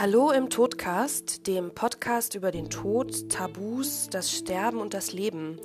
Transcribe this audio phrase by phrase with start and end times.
[0.00, 5.60] Hallo im Todcast, dem Podcast über den Tod, Tabus, das Sterben und das Leben.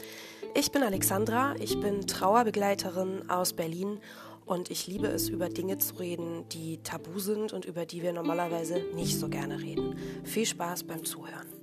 [0.54, 4.02] Ich bin Alexandra, ich bin Trauerbegleiterin aus Berlin
[4.46, 8.12] und ich liebe es, über Dinge zu reden, die tabu sind und über die wir
[8.12, 9.96] normalerweise nicht so gerne reden.
[10.26, 11.55] Viel Spaß beim Zuhören.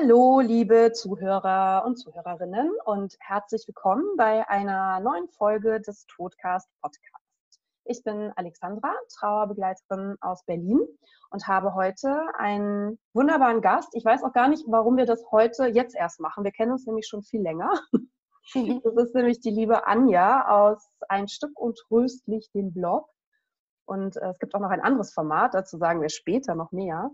[0.00, 7.60] Hallo, liebe Zuhörer und Zuhörerinnen und herzlich willkommen bei einer neuen Folge des Todcast Podcasts.
[7.84, 10.80] Ich bin Alexandra, Trauerbegleiterin aus Berlin
[11.30, 13.90] und habe heute einen wunderbaren Gast.
[13.94, 16.44] Ich weiß auch gar nicht, warum wir das heute jetzt erst machen.
[16.44, 17.70] Wir kennen uns nämlich schon viel länger.
[18.54, 23.06] Das ist nämlich die liebe Anja aus Ein Stück und Tröstlich, dem Blog.
[23.84, 27.10] Und äh, es gibt auch noch ein anderes Format, dazu sagen wir später noch mehr.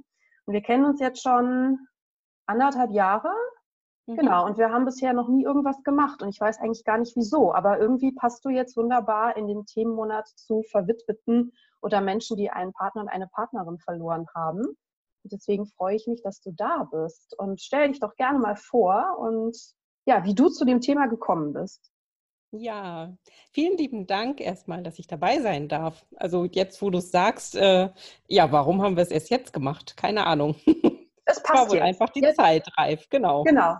[0.46, 1.80] Und wir kennen uns jetzt schon
[2.46, 3.32] anderthalb Jahre.
[4.06, 4.16] Mhm.
[4.16, 7.16] Genau, und wir haben bisher noch nie irgendwas gemacht und ich weiß eigentlich gar nicht
[7.16, 12.50] wieso, aber irgendwie passt du jetzt wunderbar in den Themenmonat zu Verwitweten oder Menschen, die
[12.50, 14.60] einen Partner und eine Partnerin verloren haben.
[14.60, 18.54] Und deswegen freue ich mich, dass du da bist und stell dich doch gerne mal
[18.56, 19.56] vor und
[20.06, 21.90] ja, wie du zu dem Thema gekommen bist.
[22.52, 23.12] Ja,
[23.50, 26.06] vielen lieben Dank erstmal, dass ich dabei sein darf.
[26.16, 27.90] Also jetzt, wo du es sagst, äh,
[28.28, 29.96] ja, warum haben wir es erst jetzt gemacht?
[29.96, 30.54] Keine Ahnung.
[31.26, 31.84] Es passt war wohl jetzt.
[31.84, 32.36] einfach die jetzt.
[32.36, 33.42] Zeit reif, genau.
[33.42, 33.76] Genau.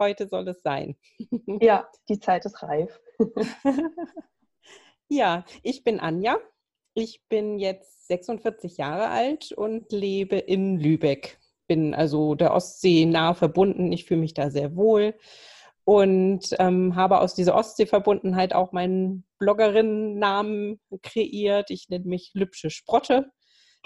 [0.00, 0.96] Heute soll es sein.
[1.60, 3.00] Ja, die Zeit ist reif.
[5.08, 6.38] ja, ich bin Anja.
[6.94, 11.38] Ich bin jetzt 46 Jahre alt und lebe in Lübeck.
[11.68, 13.92] Bin also der Ostsee nah verbunden.
[13.92, 15.14] Ich fühle mich da sehr wohl
[15.84, 21.70] und ähm, habe aus dieser Ostsee-Verbundenheit auch meinen Bloggerinnen-Namen kreiert.
[21.70, 23.30] Ich nenne mich Lübsche Sprotte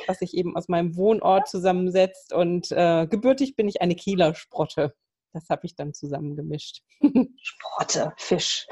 [0.07, 2.33] was sich eben aus meinem Wohnort zusammensetzt.
[2.33, 4.95] Und äh, gebürtig bin ich eine Kieler Sprotte.
[5.33, 6.83] Das habe ich dann zusammengemischt.
[7.43, 8.67] Sprotte, Fisch.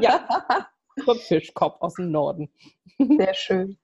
[0.00, 0.46] ja,
[1.26, 2.52] Fischkopf aus dem Norden.
[2.98, 3.78] Sehr schön.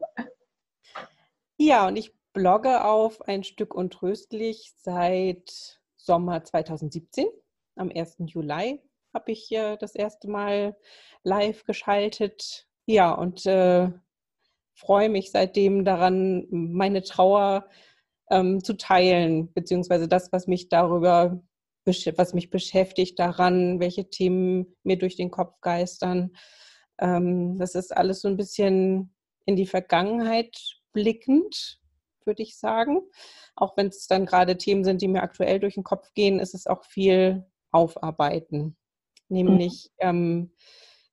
[1.59, 7.27] Ja, und ich blogge auf ein Stück untröstlich seit Sommer 2017.
[7.77, 8.17] Am 1.
[8.27, 8.83] Juli
[9.15, 10.77] habe ich äh, das erste Mal
[11.23, 12.67] live geschaltet.
[12.87, 13.91] Ja, und äh,
[14.75, 17.69] freue mich seitdem daran, meine Trauer
[18.31, 21.43] ähm, zu teilen, beziehungsweise das, was mich darüber,
[21.85, 26.33] was mich beschäftigt daran, welche Themen mir durch den Kopf geistern.
[26.99, 29.15] Ähm, das ist alles so ein bisschen
[29.47, 30.57] in die Vergangenheit
[30.93, 31.81] blickend,
[32.25, 33.01] würde ich sagen.
[33.57, 36.55] Auch wenn es dann gerade Themen sind, die mir aktuell durch den Kopf gehen, ist
[36.55, 38.77] es auch viel Aufarbeiten.
[39.29, 40.09] Nämlich mhm.
[40.09, 40.53] ähm,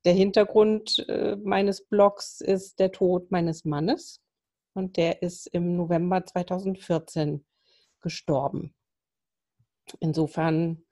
[0.04, 4.20] der Hintergrund äh, meines Blogs ist der Tod meines Mannes
[4.74, 7.44] und der ist im November 2014
[8.00, 8.74] gestorben.
[10.00, 10.84] Insofern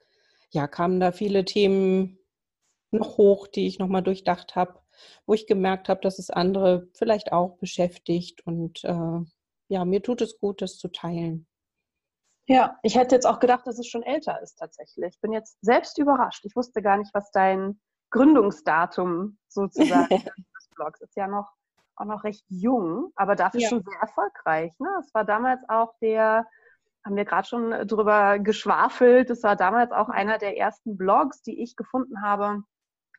[0.51, 2.19] ja, kamen da viele Themen
[2.91, 4.81] noch hoch, die ich nochmal durchdacht habe,
[5.25, 9.19] wo ich gemerkt habe, dass es andere vielleicht auch beschäftigt und äh,
[9.69, 11.47] ja, mir tut es gut, das zu teilen.
[12.47, 15.13] Ja, ich hätte jetzt auch gedacht, dass es schon älter ist tatsächlich.
[15.15, 16.43] Ich bin jetzt selbst überrascht.
[16.43, 17.79] Ich wusste gar nicht, was dein
[18.11, 20.09] Gründungsdatum sozusagen
[20.55, 21.51] des Blogs ist ja noch
[22.01, 23.69] auch noch recht jung, aber dafür ja.
[23.69, 24.73] schon sehr erfolgreich.
[24.79, 24.89] Ne?
[24.99, 26.47] Es war damals auch der,
[27.05, 31.61] haben wir gerade schon drüber geschwafelt, es war damals auch einer der ersten Blogs, die
[31.61, 32.63] ich gefunden habe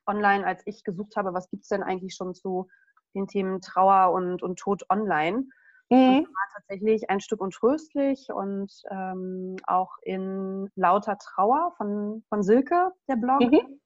[0.06, 2.68] online, als ich gesucht habe, was gibt es denn eigentlich schon zu
[3.14, 5.44] den Themen Trauer und, und Tod online.
[5.90, 6.26] Mhm.
[6.26, 13.16] war tatsächlich ein Stück untröstlich und ähm, auch in Lauter Trauer von, von Silke, der
[13.16, 13.40] Blog.
[13.40, 13.78] Mhm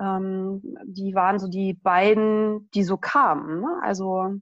[0.00, 3.60] ähm, die waren so die beiden, die so kamen.
[3.60, 3.80] Ne?
[3.82, 4.34] Also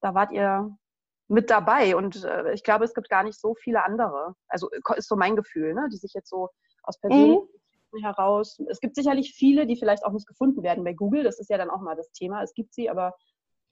[0.00, 0.76] da wart ihr
[1.28, 4.34] mit dabei und äh, ich glaube, es gibt gar nicht so viele andere.
[4.48, 5.88] Also ist so mein Gefühl, ne?
[5.92, 6.48] die sich jetzt so
[6.82, 7.48] aus persönlichen
[7.92, 8.02] mhm.
[8.02, 8.60] heraus.
[8.68, 11.22] Es gibt sicherlich viele, die vielleicht auch nicht gefunden werden bei Google.
[11.22, 12.42] Das ist ja dann auch mal das Thema.
[12.42, 13.14] Es gibt sie, aber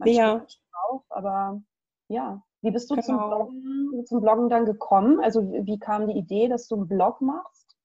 [0.05, 0.45] ja.
[0.89, 1.05] auch.
[1.09, 1.61] Aber
[2.09, 3.07] ja, wie bist du genau.
[3.07, 5.21] zum, Bloggen, zum Bloggen dann gekommen?
[5.21, 7.77] Also wie kam die Idee, dass du einen Blog machst?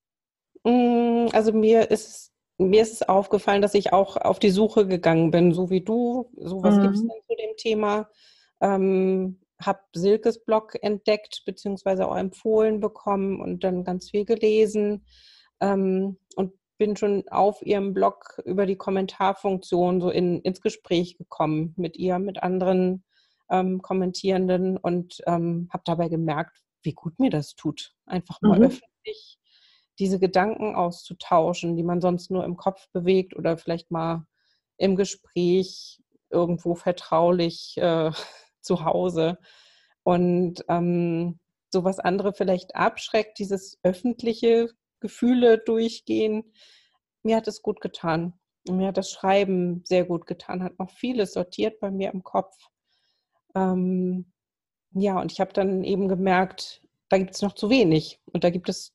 [0.63, 2.30] Mm, also mir ist
[2.69, 6.29] mir ist es aufgefallen, dass ich auch auf die Suche gegangen bin, so wie du.
[6.37, 6.81] So was mhm.
[6.83, 8.09] gibt es denn zu dem Thema?
[8.61, 15.05] Ähm, habe Silkes Blog entdeckt, beziehungsweise auch empfohlen bekommen und dann ganz viel gelesen
[15.59, 21.73] ähm, und bin schon auf ihrem Blog über die Kommentarfunktion so in, ins Gespräch gekommen
[21.77, 23.03] mit ihr, mit anderen
[23.51, 27.93] ähm, Kommentierenden und ähm, habe dabei gemerkt, wie gut mir das tut.
[28.07, 28.65] Einfach mal mhm.
[28.65, 29.37] öffentlich
[30.01, 34.25] diese Gedanken auszutauschen, die man sonst nur im Kopf bewegt oder vielleicht mal
[34.77, 36.01] im Gespräch
[36.31, 38.11] irgendwo vertraulich äh,
[38.61, 39.37] zu Hause.
[40.03, 41.39] Und ähm,
[41.71, 44.69] so was andere vielleicht abschreckt, dieses öffentliche
[45.01, 46.51] Gefühle durchgehen,
[47.21, 48.33] mir hat es gut getan.
[48.67, 52.57] mir hat das Schreiben sehr gut getan, hat noch vieles sortiert bei mir im Kopf.
[53.53, 54.33] Ähm,
[54.93, 58.19] ja, und ich habe dann eben gemerkt, da gibt es noch zu wenig.
[58.33, 58.93] Und da gibt es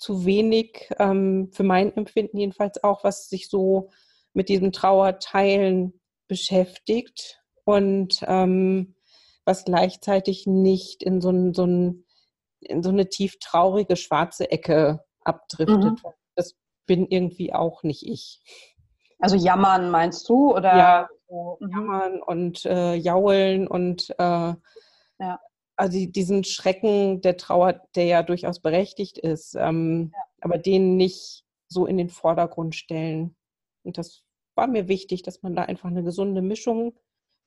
[0.00, 3.90] zu wenig, ähm, für mein Empfinden jedenfalls auch, was sich so
[4.32, 8.94] mit diesem Trauerteilen beschäftigt und ähm,
[9.44, 12.04] was gleichzeitig nicht in so, ein, so, ein,
[12.60, 16.02] in so eine tief traurige schwarze Ecke abdriftet.
[16.02, 16.12] Mhm.
[16.34, 16.54] Das
[16.86, 18.40] bin irgendwie auch nicht ich.
[19.18, 20.54] Also jammern meinst du?
[20.54, 21.70] Oder ja, so, mhm.
[21.70, 24.54] jammern und äh, jaulen und äh,
[25.18, 25.40] ja.
[25.80, 30.22] Also diesen Schrecken der Trauer, der ja durchaus berechtigt ist, ähm, ja.
[30.42, 33.34] aber den nicht so in den Vordergrund stellen.
[33.82, 34.22] Und das
[34.54, 36.98] war mir wichtig, dass man da einfach eine gesunde Mischung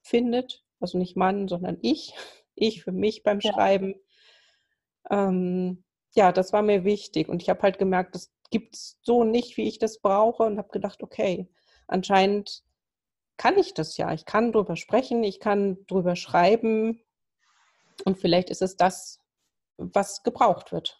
[0.02, 0.66] findet.
[0.80, 2.16] Also nicht Mann, sondern ich.
[2.56, 3.52] Ich für mich beim ja.
[3.52, 3.96] Schreiben.
[5.10, 5.84] Ähm,
[6.16, 7.30] ja, das war mir wichtig.
[7.30, 10.44] Und ich habe halt gemerkt, das gibt es so nicht, wie ich das brauche.
[10.44, 11.48] Und habe gedacht, okay,
[11.88, 12.64] anscheinend
[13.38, 14.12] kann ich das ja.
[14.12, 17.03] Ich kann drüber sprechen, ich kann drüber schreiben.
[18.02, 19.20] Und vielleicht ist es das,
[19.78, 21.00] was gebraucht wird.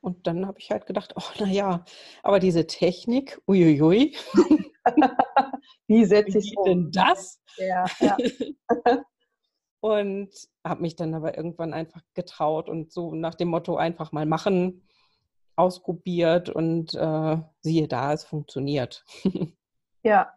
[0.00, 1.84] Und dann habe ich halt gedacht, oh, naja,
[2.22, 4.16] aber diese Technik, uiuiui.
[5.86, 6.64] Wie setze ich um?
[6.64, 7.40] denn das?
[7.56, 8.16] Ja, ja.
[9.80, 10.30] und
[10.64, 14.86] habe mich dann aber irgendwann einfach getraut und so nach dem Motto einfach mal machen,
[15.56, 19.04] ausprobiert und äh, siehe da, es funktioniert.
[20.02, 20.32] ja.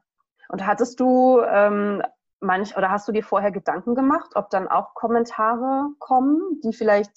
[0.49, 2.03] Und hattest du ähm,
[2.43, 7.11] manch oder hast du dir vorher Gedanken gemacht, ob dann auch Kommentare kommen, die vielleicht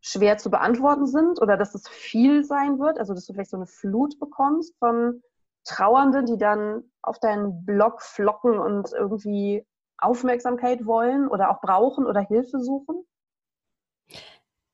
[0.00, 3.56] schwer zu beantworten sind oder dass es viel sein wird, also dass du vielleicht so
[3.56, 5.22] eine Flut bekommst von
[5.64, 9.66] Trauernden, die dann auf deinen Blog flocken und irgendwie
[9.98, 13.04] Aufmerksamkeit wollen oder auch brauchen oder Hilfe suchen?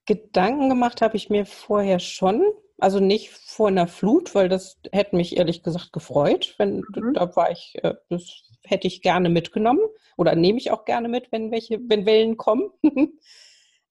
[0.06, 2.44] Gedanken gemacht habe ich mir vorher schon.
[2.78, 6.54] Also nicht vor einer Flut, weil das hätte mich ehrlich gesagt gefreut.
[6.58, 7.14] Wenn mhm.
[7.14, 9.82] da war ich, äh, das hätte ich gerne mitgenommen
[10.16, 12.70] oder nehme ich auch gerne mit, wenn welche, wenn Wellen kommen.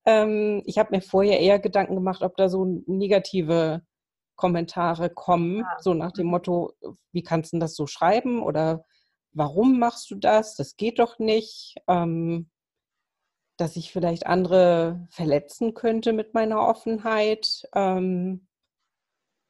[0.05, 3.83] ähm, ich habe mir vorher eher Gedanken gemacht, ob da so negative
[4.35, 5.77] Kommentare kommen, ja.
[5.79, 6.31] so nach dem mhm.
[6.31, 6.73] Motto,
[7.11, 8.85] wie kannst du das so schreiben oder
[9.31, 10.55] warum machst du das?
[10.55, 11.75] Das geht doch nicht.
[11.87, 12.49] Ähm,
[13.57, 17.67] dass ich vielleicht andere verletzen könnte mit meiner Offenheit.
[17.75, 18.47] Ähm,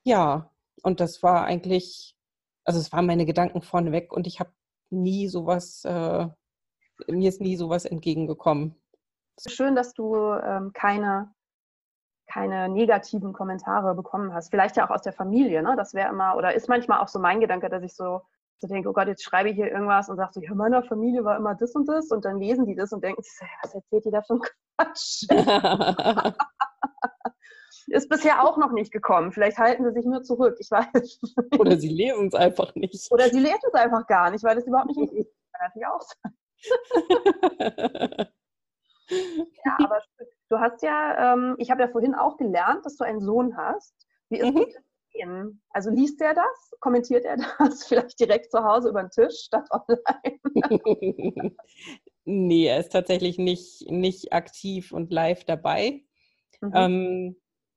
[0.03, 0.49] ja,
[0.83, 2.15] und das war eigentlich,
[2.65, 4.51] also es waren meine Gedanken vorneweg und ich habe
[4.89, 6.27] nie sowas, äh,
[7.07, 8.75] mir ist nie sowas entgegengekommen.
[9.47, 11.33] Schön, dass du ähm, keine
[12.25, 14.49] keine negativen Kommentare bekommen hast.
[14.49, 15.75] Vielleicht ja auch aus der Familie, ne?
[15.75, 18.21] Das wäre immer, oder ist manchmal auch so mein Gedanke, dass ich so,
[18.59, 21.23] so denke, oh Gott, jetzt schreibe ich hier irgendwas und sage so, ja, meiner Familie
[21.25, 23.21] war immer das und das und dann lesen die das und denken
[23.61, 24.41] was erzählt die da für ein
[24.77, 25.25] Quatsch?
[27.87, 29.31] ist bisher auch noch nicht gekommen.
[29.31, 31.21] Vielleicht halten sie sich nur zurück, ich weiß.
[31.59, 33.11] Oder sie lesen es einfach nicht.
[33.11, 35.31] Oder sie lesen es einfach gar nicht, weil das überhaupt nicht ist.
[35.51, 36.33] Kann natürlich auch sein.
[39.65, 39.99] ja, aber
[40.53, 43.95] Du hast ja, ähm, ich habe ja vorhin auch gelernt, dass du einen Sohn hast.
[44.29, 44.67] Wie ist mhm.
[44.71, 46.79] das Also liest er das?
[46.79, 50.39] Kommentiert er das vielleicht direkt zu Hause über den Tisch statt online?
[52.25, 56.03] nee, er ist tatsächlich nicht, nicht aktiv und live dabei.
[56.61, 56.71] Mhm.
[56.75, 57.35] Ähm,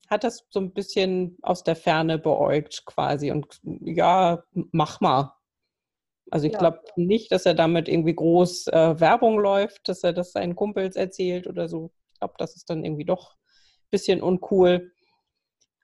[0.09, 5.33] hat das so ein bisschen aus der Ferne beäugt quasi und ja, mach mal.
[6.31, 6.59] Also ich ja.
[6.59, 10.97] glaube nicht, dass er damit irgendwie groß äh, Werbung läuft, dass er das seinen Kumpels
[10.97, 14.93] erzählt oder so glaube, das ist dann irgendwie doch ein bisschen uncool.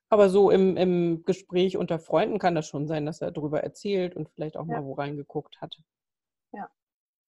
[0.08, 4.14] Aber so im, im Gespräch unter Freunden kann das schon sein, dass er darüber erzählt
[4.14, 4.80] und vielleicht auch ja.
[4.80, 5.76] mal wo reingeguckt hat.
[6.52, 6.68] Ja,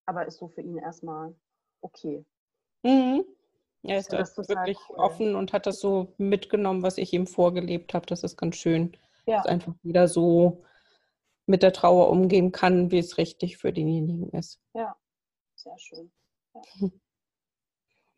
[0.04, 1.34] aber ist so für ihn erstmal
[1.80, 2.26] okay.
[2.82, 3.24] Mhm.
[3.84, 4.96] Er ist ja, da wirklich cool.
[4.96, 8.06] offen und hat das so mitgenommen, was ich ihm vorgelebt habe.
[8.06, 9.36] Das ist ganz schön, ja.
[9.36, 10.64] dass einfach wieder so
[11.46, 14.60] mit der Trauer umgehen kann, wie es richtig für denjenigen ist.
[14.72, 14.96] Ja,
[15.54, 16.10] sehr schön.
[16.54, 16.88] Ja.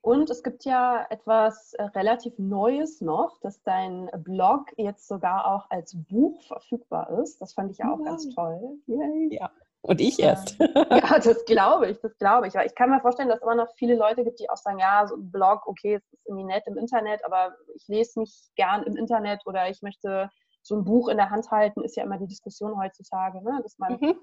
[0.07, 5.69] Und es gibt ja etwas äh, relativ Neues noch, dass dein Blog jetzt sogar auch
[5.69, 7.41] als Buch verfügbar ist.
[7.41, 8.05] Das fand ich ja auch ja.
[8.05, 8.79] ganz toll.
[8.87, 9.35] Yay.
[9.35, 9.51] Ja,
[9.87, 10.59] und ich erst.
[10.59, 10.67] ja,
[11.19, 12.55] das glaube ich, das glaube ich.
[12.55, 14.79] Weil ich kann mir vorstellen, dass es immer noch viele Leute gibt, die auch sagen,
[14.79, 18.51] ja, so ein Blog, okay, es ist irgendwie nett im Internet, aber ich lese nicht
[18.57, 20.31] gern im Internet oder ich möchte
[20.63, 23.61] so ein Buch in der Hand halten, ist ja immer die Diskussion heutzutage, ne?
[23.63, 24.19] dass man mhm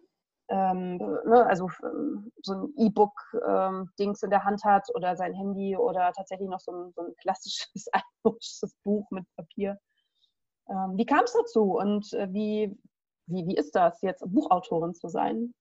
[0.49, 5.77] ähm, ne, also ähm, so ein E-Book-Dings ähm, in der Hand hat oder sein Handy
[5.77, 9.79] oder tatsächlich noch so ein, so ein klassisches altmodisches Buch mit Papier.
[10.69, 12.77] Ähm, wie kam es dazu und äh, wie,
[13.27, 15.53] wie, wie ist das jetzt, Buchautorin zu sein?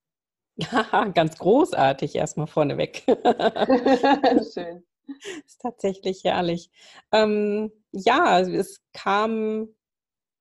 [0.57, 3.05] Ja, ganz großartig erstmal vorneweg.
[4.53, 4.85] Schön.
[5.47, 6.71] Ist tatsächlich herrlich.
[7.11, 9.69] Ähm, ja, es kam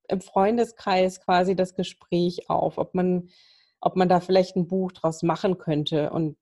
[0.08, 3.30] im Freundeskreis quasi das Gespräch auf, ob man
[3.82, 6.12] ob man da vielleicht ein Buch draus machen könnte.
[6.12, 6.38] Und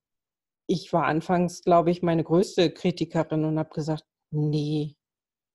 [0.67, 4.95] ich war anfangs, glaube ich, meine größte Kritikerin und habe gesagt, nee,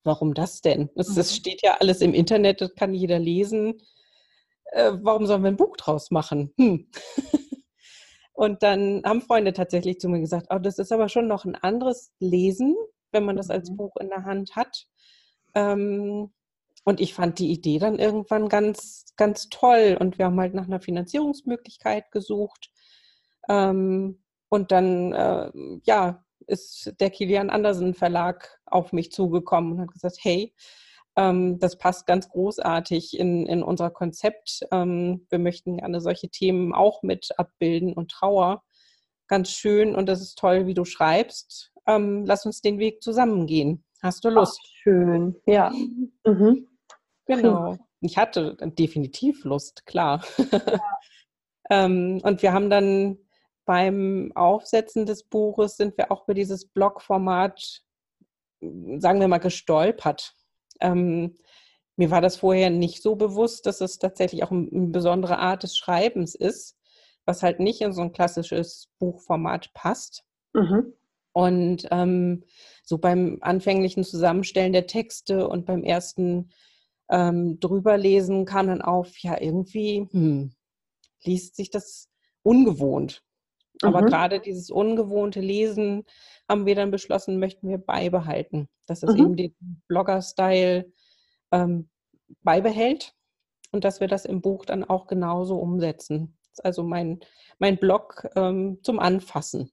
[0.03, 0.91] warum das denn?
[0.97, 1.37] Das, das, mhm.
[1.37, 3.81] steht ja alles im Internet, das kann jeder lesen.
[4.75, 6.53] Äh, warum sollen wir ein Buch draus machen?
[6.59, 6.89] Hm.
[8.33, 11.55] und dann haben Freunde tatsächlich zu mir gesagt, oh, das ist aber schon noch ein
[11.55, 12.75] anderes Lesen,
[13.13, 13.77] wenn man das als mhm.
[13.77, 14.89] Buch in der Hand hat.
[15.55, 16.33] Ähm,
[16.83, 19.97] und ich fand die Idee dann irgendwann ganz, ganz toll.
[19.99, 22.73] Und wir haben halt nach einer Finanzierungsmöglichkeit gesucht.
[23.49, 25.53] Ähm, und dann, äh,
[25.85, 30.53] ja, ist der Kilian Andersen Verlag auf mich zugekommen und hat gesagt, hey,
[31.17, 34.61] ähm, das passt ganz großartig in, in unser Konzept.
[34.71, 38.63] Ähm, wir möchten gerne solche Themen auch mit abbilden und Trauer.
[39.29, 41.73] Ganz schön und das ist toll, wie du schreibst.
[41.87, 43.85] Ähm, lass uns den Weg zusammengehen.
[44.03, 44.61] Hast du Lust?
[44.63, 45.73] Ach, schön, ja.
[46.25, 46.69] Mhm.
[47.27, 47.79] Genau.
[48.01, 50.23] Ich hatte definitiv Lust, klar.
[50.37, 50.61] Ja.
[51.71, 53.19] ähm, und wir haben dann
[53.65, 57.83] beim Aufsetzen des Buches sind wir auch über dieses Blogformat,
[58.61, 60.35] sagen wir mal, gestolpert.
[60.85, 61.35] Ähm,
[61.97, 65.77] mir war das vorher nicht so bewusst, dass es tatsächlich auch eine besondere Art des
[65.77, 66.77] Schreibens ist,
[67.25, 70.25] was halt nicht in so ein klassisches Buchformat passt.
[70.53, 70.93] Mhm.
[71.33, 72.45] Und ähm,
[72.85, 76.51] so beim anfänglichen Zusammenstellen der Texte und beim ersten
[77.11, 80.55] ähm, drüberlesen kam dann auf, ja, irgendwie hm,
[81.23, 82.09] liest sich das
[82.43, 83.23] ungewohnt.
[83.85, 84.07] Aber mhm.
[84.07, 86.05] gerade dieses ungewohnte Lesen
[86.49, 88.69] haben wir dann beschlossen, möchten wir beibehalten.
[88.87, 89.21] Dass es mhm.
[89.21, 89.55] eben den
[89.89, 90.93] Blogger-Style
[91.53, 91.89] ähm,
[92.43, 93.15] beibehält
[93.73, 96.37] und dass wir das im Buch dann auch genauso umsetzen.
[96.43, 97.21] Das ist also mein,
[97.59, 99.71] mein Blog ähm, zum Anfassen.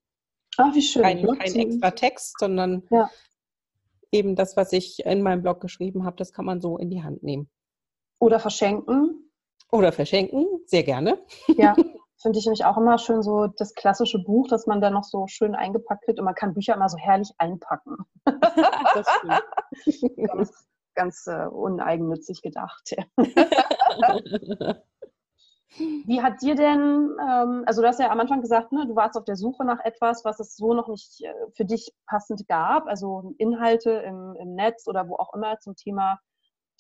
[0.58, 1.04] Ach, wie schön.
[1.04, 3.10] Kein, kein extra Text, sondern ja.
[4.12, 7.04] eben das, was ich in meinem Blog geschrieben habe, das kann man so in die
[7.04, 7.50] Hand nehmen.
[8.20, 9.32] Oder verschenken.
[9.72, 11.24] Oder verschenken, sehr gerne.
[11.58, 11.76] Ja,
[12.22, 15.28] finde ich nämlich auch immer schön, so das klassische Buch, das man dann noch so
[15.28, 17.98] schön eingepackt kriegt und man kann Bücher immer so herrlich einpacken.
[18.26, 20.18] das stimmt.
[20.28, 22.96] ganz ganz uh, uneigennützig gedacht.
[26.06, 29.16] Wie hat dir denn, ähm, also du hast ja am Anfang gesagt, ne, du warst
[29.16, 32.88] auf der Suche nach etwas, was es so noch nicht äh, für dich passend gab,
[32.88, 36.20] also Inhalte im, im Netz oder wo auch immer zum Thema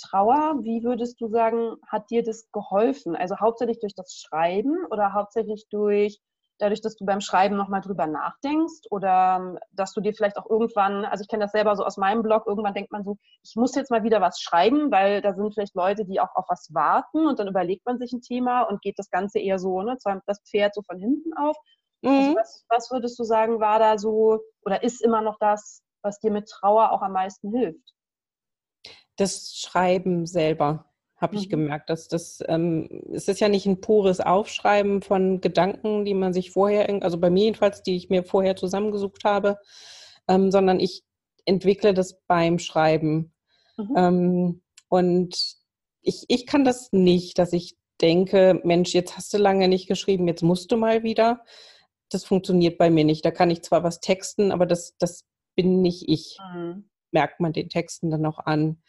[0.02, 3.16] Trauer, wie würdest du sagen, hat dir das geholfen?
[3.16, 6.20] Also hauptsächlich durch das Schreiben oder hauptsächlich durch
[6.62, 10.50] dadurch, dass du beim Schreiben nochmal drüber nachdenkst oder ähm, dass du dir vielleicht auch
[10.50, 13.56] irgendwann, also ich kenne das selber so aus meinem Blog, irgendwann denkt man so, ich
[13.56, 16.70] muss jetzt mal wieder was schreiben, weil da sind vielleicht Leute, die auch auf was
[16.74, 19.98] warten und dann überlegt man sich ein Thema und geht das Ganze eher so, ne,
[20.28, 21.58] das Pferd so von hinten auf.
[22.04, 22.20] Also mhm.
[22.20, 26.20] Also was, was würdest du sagen, war da so oder ist immer noch das, was
[26.20, 27.94] dir mit Trauer auch am meisten hilft?
[29.18, 30.86] Das Schreiben selber
[31.18, 31.52] habe ich mhm.
[31.52, 36.34] gemerkt, dass das ähm, es ist ja nicht ein pures Aufschreiben von Gedanken, die man
[36.34, 39.60] sich vorher, also bei mir jedenfalls, die ich mir vorher zusammengesucht habe,
[40.28, 41.04] ähm, sondern ich
[41.46, 43.34] entwickle das beim Schreiben.
[43.78, 43.94] Mhm.
[43.96, 45.56] Ähm, und
[46.02, 50.28] ich, ich kann das nicht, dass ich denke, Mensch, jetzt hast du lange nicht geschrieben,
[50.28, 51.44] jetzt musst du mal wieder.
[52.10, 53.24] Das funktioniert bei mir nicht.
[53.24, 55.26] Da kann ich zwar was texten, aber das, das
[55.56, 56.38] bin nicht ich.
[56.54, 56.90] Mhm.
[57.12, 58.82] Merkt man den Texten dann auch an.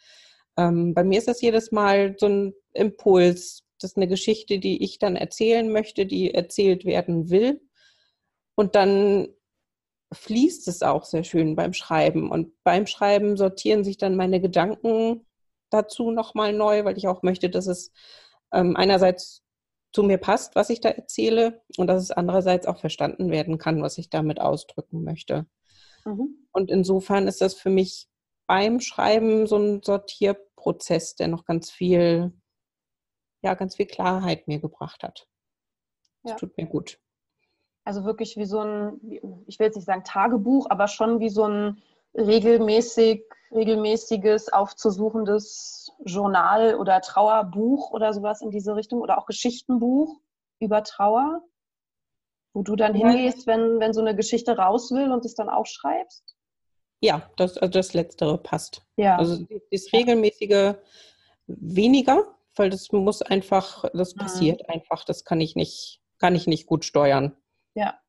[0.57, 3.63] Ähm, bei mir ist das jedes Mal so ein Impuls.
[3.79, 7.61] Das ist eine Geschichte, die ich dann erzählen möchte, die erzählt werden will.
[8.55, 9.27] Und dann
[10.13, 12.31] fließt es auch sehr schön beim Schreiben.
[12.31, 15.25] Und beim Schreiben sortieren sich dann meine Gedanken
[15.69, 17.91] dazu nochmal neu, weil ich auch möchte, dass es
[18.53, 19.41] ähm, einerseits
[19.91, 23.81] zu mir passt, was ich da erzähle, und dass es andererseits auch verstanden werden kann,
[23.81, 25.45] was ich damit ausdrücken möchte.
[26.05, 26.47] Mhm.
[26.51, 28.07] Und insofern ist das für mich
[28.53, 32.31] beim Schreiben so ein Sortierprozess, der noch ganz viel,
[33.41, 35.27] ja, ganz viel Klarheit mir gebracht hat.
[36.21, 36.37] Das ja.
[36.37, 36.99] tut mir gut.
[37.83, 39.01] Also wirklich wie so ein,
[39.47, 41.81] ich will jetzt nicht sagen Tagebuch, aber schon wie so ein
[42.13, 50.19] regelmäßig, regelmäßiges aufzusuchendes Journal oder Trauerbuch oder sowas in diese Richtung oder auch Geschichtenbuch
[50.59, 51.41] über Trauer,
[52.53, 56.32] wo du dann hingehst, wenn, wenn so eine Geschichte raus will und es dann aufschreibst?
[57.03, 58.81] Ja, das, also das Letztere passt.
[58.95, 59.17] Ja.
[59.17, 60.75] Also das regelmäßige
[61.47, 62.23] weniger,
[62.55, 64.19] weil das muss einfach, das mhm.
[64.19, 67.35] passiert einfach, das kann ich nicht, kann ich nicht gut steuern.
[67.75, 67.99] Ja.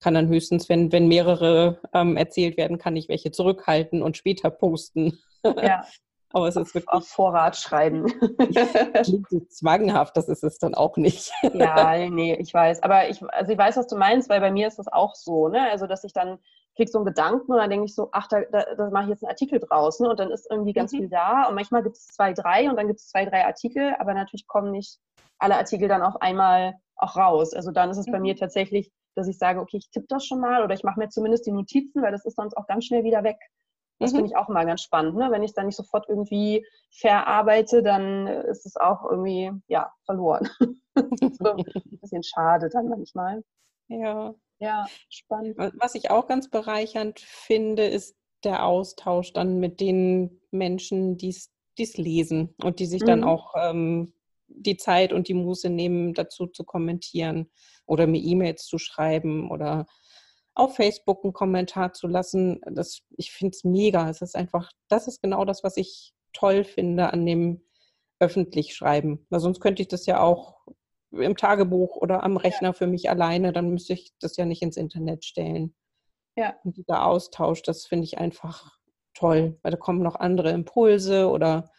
[0.00, 4.50] Kann dann höchstens, wenn, wenn mehrere ähm, erzählt werden, kann ich welche zurückhalten und später
[4.50, 5.18] posten.
[5.44, 5.84] Ja.
[6.32, 6.88] Aber es ist wirklich.
[6.88, 8.06] Auf Vorrat schreiben.
[9.02, 11.32] Klingt zwanghaft, das ist es dann auch nicht.
[11.52, 12.84] ja, nee, ich weiß.
[12.84, 15.48] Aber ich, also ich weiß, was du meinst, weil bei mir ist das auch so,
[15.48, 15.68] ne?
[15.72, 16.38] Also, dass ich dann
[16.80, 19.10] kriege so einen Gedanken und dann denke ich so, ach, da, da, da mache ich
[19.10, 20.00] jetzt einen Artikel draus.
[20.00, 20.08] Ne?
[20.08, 20.96] Und dann ist irgendwie ganz mhm.
[20.96, 21.46] viel da.
[21.46, 24.46] Und manchmal gibt es zwei, drei und dann gibt es zwei, drei Artikel, aber natürlich
[24.46, 24.98] kommen nicht
[25.38, 27.52] alle Artikel dann auch einmal auch raus.
[27.52, 28.12] Also dann ist es mhm.
[28.12, 30.98] bei mir tatsächlich, dass ich sage, okay, ich tippe das schon mal oder ich mache
[30.98, 33.38] mir zumindest die Notizen, weil das ist sonst auch ganz schnell wieder weg.
[33.98, 34.16] Das mhm.
[34.16, 35.16] finde ich auch immer ganz spannend.
[35.16, 35.30] Ne?
[35.30, 40.48] Wenn ich es dann nicht sofort irgendwie verarbeite, dann ist es auch irgendwie ja, verloren.
[40.94, 41.64] so ein
[42.00, 43.42] bisschen schade dann manchmal.
[43.88, 44.34] Ja.
[44.60, 45.56] Ja, spannend.
[45.56, 48.14] Was ich auch ganz bereichernd finde, ist
[48.44, 53.06] der Austausch dann mit den Menschen, die es lesen und die sich mhm.
[53.06, 54.12] dann auch ähm,
[54.48, 57.50] die Zeit und die Muße nehmen, dazu zu kommentieren
[57.86, 59.86] oder mir E-Mails zu schreiben oder
[60.54, 62.60] auf Facebook einen Kommentar zu lassen.
[62.66, 64.10] Das, ich finde es mega.
[64.10, 67.62] Es ist einfach, das ist genau das, was ich toll finde an dem
[68.18, 69.26] öffentlich schreiben.
[69.30, 70.60] Weil sonst könnte ich das ja auch
[71.12, 74.76] im Tagebuch oder am Rechner für mich alleine, dann müsste ich das ja nicht ins
[74.76, 75.74] Internet stellen.
[76.36, 76.54] Ja.
[76.64, 78.78] Und dieser Austausch, das finde ich einfach
[79.14, 81.70] toll, weil da kommen noch andere Impulse oder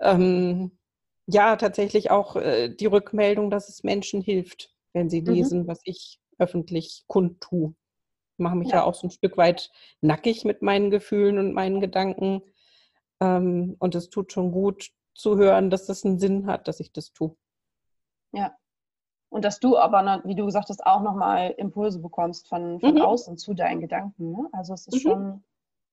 [0.00, 0.78] ähm,
[1.26, 5.28] ja, tatsächlich auch äh, die Rückmeldung, dass es Menschen hilft, wenn sie mhm.
[5.28, 5.66] lesen, mhm.
[5.68, 7.74] was ich öffentlich kundtue.
[8.34, 8.76] Ich mache mich ja.
[8.76, 8.84] ja.
[8.84, 9.70] auch so ein Stück weit
[10.00, 12.42] nackig mit meinen Gefühlen und meinen Gedanken.
[13.20, 16.92] Ähm, und es tut schon gut zu hören, dass das einen Sinn hat, dass ich
[16.92, 17.36] das tue.
[18.32, 18.56] Ja.
[19.28, 23.02] Und dass du aber, wie du gesagt hast, auch nochmal Impulse bekommst von, von mhm.
[23.02, 24.32] außen zu deinen Gedanken.
[24.32, 24.48] Ne?
[24.52, 25.08] Also es ist mhm.
[25.08, 25.44] schon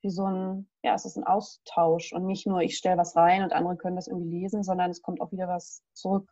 [0.01, 3.43] wie so ein, ja, es ist ein Austausch und nicht nur, ich stelle was rein
[3.43, 6.31] und andere können das irgendwie lesen, sondern es kommt auch wieder was zurück.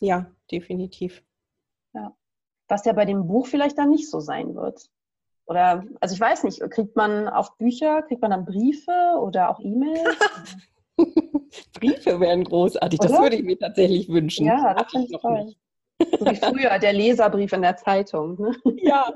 [0.00, 1.24] Ja, definitiv.
[1.92, 2.14] Ja.
[2.68, 4.90] Was ja bei dem Buch vielleicht dann nicht so sein wird.
[5.46, 9.60] Oder, also ich weiß nicht, kriegt man auf Bücher, kriegt man dann Briefe oder auch
[9.60, 10.18] E-Mails?
[11.74, 13.08] Briefe wären großartig, oder?
[13.08, 14.46] das würde ich mir tatsächlich wünschen.
[14.46, 15.44] Ja, das finde ich toll.
[15.44, 15.58] Nicht.
[16.18, 18.40] So wie früher der Leserbrief in der Zeitung.
[18.40, 18.56] Ne?
[18.82, 19.12] Ja.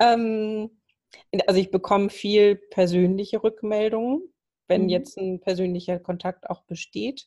[0.00, 0.70] Ähm,
[1.46, 4.22] also ich bekomme viel persönliche Rückmeldungen,
[4.68, 4.88] wenn mhm.
[4.90, 7.26] jetzt ein persönlicher Kontakt auch besteht.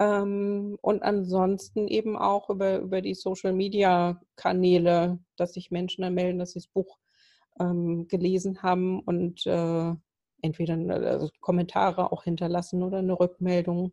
[0.00, 6.52] Ähm, und ansonsten eben auch über, über die Social-Media-Kanäle, dass sich Menschen dann melden, dass
[6.52, 6.98] sie das Buch
[7.60, 9.94] ähm, gelesen haben und äh,
[10.44, 10.76] entweder
[11.06, 13.92] also Kommentare auch hinterlassen oder eine Rückmeldung.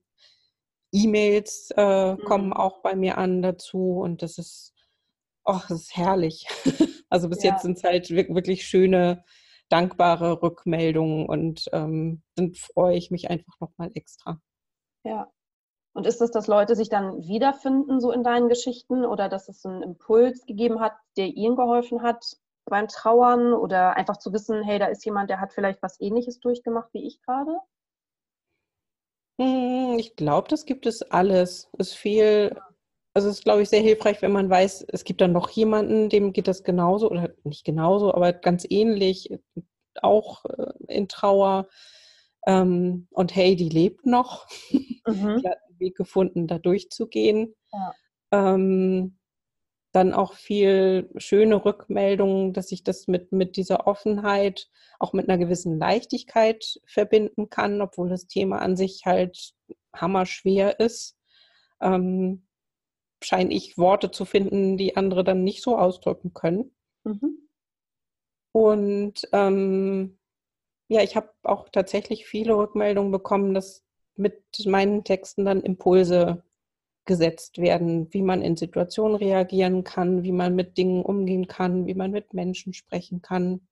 [0.91, 2.19] E-Mails äh, mhm.
[2.19, 4.73] kommen auch bei mir an dazu und das ist,
[5.45, 6.47] oh, das ist herrlich.
[7.13, 7.51] Also bis ja.
[7.51, 9.25] jetzt sind es halt wirklich schöne,
[9.67, 14.39] dankbare Rückmeldungen und ähm, dann freue ich mich einfach nochmal extra.
[15.03, 15.29] Ja.
[15.93, 19.65] Und ist es, dass Leute sich dann wiederfinden, so in deinen Geschichten, oder dass es
[19.65, 24.79] einen Impuls gegeben hat, der ihnen geholfen hat beim Trauern oder einfach zu wissen, hey,
[24.79, 27.57] da ist jemand, der hat vielleicht was Ähnliches durchgemacht wie ich gerade?
[29.39, 31.69] Hm, ich glaube, das gibt es alles.
[31.77, 32.55] Es ist viel
[33.13, 36.09] also es ist, glaube ich, sehr hilfreich, wenn man weiß, es gibt dann noch jemanden,
[36.09, 39.29] dem geht das genauso oder nicht genauso, aber ganz ähnlich,
[40.01, 41.67] auch äh, in Trauer.
[42.47, 44.47] Ähm, und hey, die lebt noch.
[45.07, 45.41] Mhm.
[45.41, 47.55] die hat einen Weg gefunden, da durchzugehen.
[47.73, 47.93] Ja.
[48.31, 49.17] Ähm,
[49.91, 55.37] dann auch viel schöne Rückmeldungen, dass ich das mit, mit dieser Offenheit, auch mit einer
[55.37, 59.53] gewissen Leichtigkeit verbinden kann, obwohl das Thema an sich halt
[59.93, 61.17] hammerschwer ist.
[61.81, 62.47] Ähm,
[63.23, 66.71] scheine ich Worte zu finden, die andere dann nicht so ausdrücken können.
[67.03, 67.49] Mhm.
[68.53, 70.17] Und ähm,
[70.87, 73.83] ja, ich habe auch tatsächlich viele Rückmeldungen bekommen, dass
[74.15, 76.43] mit meinen Texten dann Impulse
[77.05, 81.95] gesetzt werden, wie man in Situationen reagieren kann, wie man mit Dingen umgehen kann, wie
[81.95, 83.67] man mit Menschen sprechen kann.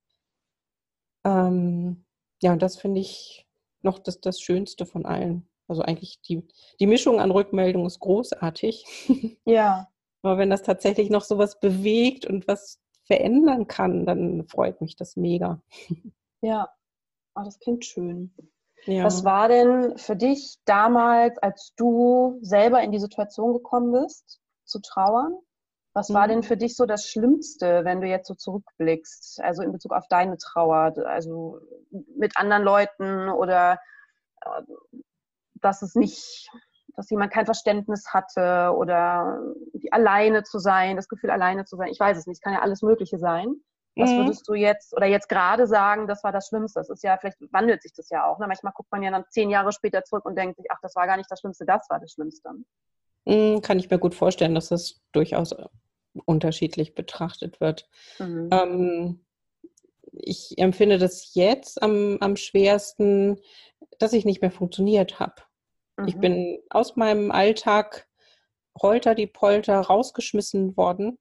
[1.23, 2.05] Ähm,
[2.41, 3.47] ja, und das finde ich
[3.81, 5.47] noch das, das Schönste von allen.
[5.67, 6.47] Also eigentlich die,
[6.79, 8.85] die Mischung an Rückmeldung ist großartig.
[9.45, 9.89] Ja.
[10.21, 14.95] Aber wenn das tatsächlich noch so was bewegt und was verändern kann, dann freut mich
[14.95, 15.61] das mega.
[16.41, 16.69] Ja,
[17.35, 18.33] oh, das klingt schön.
[18.85, 19.03] Ja.
[19.03, 24.79] Was war denn für dich damals, als du selber in die Situation gekommen bist, zu
[24.79, 25.35] trauern?
[25.93, 26.31] Was war mhm.
[26.31, 29.41] denn für dich so das Schlimmste, wenn du jetzt so zurückblickst?
[29.41, 31.59] Also in Bezug auf deine Trauer, also
[32.15, 33.79] mit anderen Leuten oder
[34.41, 34.61] äh,
[35.55, 36.49] dass es nicht,
[36.95, 39.41] dass jemand kein Verständnis hatte oder
[39.73, 41.89] die alleine zu sein, das Gefühl alleine zu sein.
[41.89, 43.55] Ich weiß es nicht, kann ja alles Mögliche sein.
[43.99, 44.17] Was mhm.
[44.17, 46.79] würdest du jetzt oder jetzt gerade sagen, das war das Schlimmste?
[46.79, 48.39] Das ist ja, vielleicht wandelt sich das ja auch.
[48.39, 48.47] Ne?
[48.47, 51.05] Manchmal guckt man ja dann zehn Jahre später zurück und denkt sich, ach, das war
[51.05, 52.49] gar nicht das Schlimmste, das war das Schlimmste.
[53.25, 55.53] Mhm, kann ich mir gut vorstellen, dass das durchaus
[56.25, 57.89] unterschiedlich betrachtet wird.
[58.19, 58.49] Mhm.
[58.51, 59.25] Ähm,
[60.12, 63.39] ich empfinde das jetzt am, am schwersten,
[63.99, 65.41] dass ich nicht mehr funktioniert habe.
[65.97, 66.07] Mhm.
[66.07, 68.07] Ich bin aus meinem Alltag
[68.81, 71.17] holter die Polter rausgeschmissen worden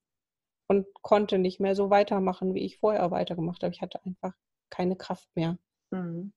[0.68, 3.74] und konnte nicht mehr so weitermachen, wie ich vorher weitergemacht habe.
[3.74, 4.34] Ich hatte einfach
[4.70, 5.58] keine Kraft mehr.
[5.90, 6.32] Mhm.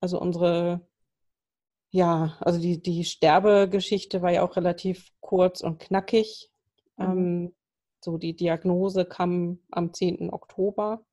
[0.00, 0.86] Also unsere
[1.90, 6.50] ja, also die, die Sterbegeschichte war ja auch relativ kurz und knackig.
[6.96, 7.04] Mhm.
[7.04, 7.54] Ähm,
[8.04, 10.30] so die Diagnose kam am 10.
[10.30, 11.04] Oktober.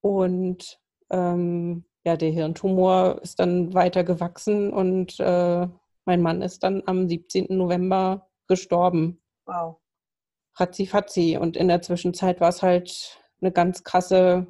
[0.00, 5.68] Und ähm, ja, der Hirntumor ist dann weiter gewachsen und äh,
[6.06, 7.46] mein Mann ist dann am 17.
[7.50, 9.20] November gestorben.
[9.44, 9.79] Wow.
[10.60, 11.38] Ratzi fatzi.
[11.40, 14.46] Und in der Zwischenzeit war es halt eine ganz krasse,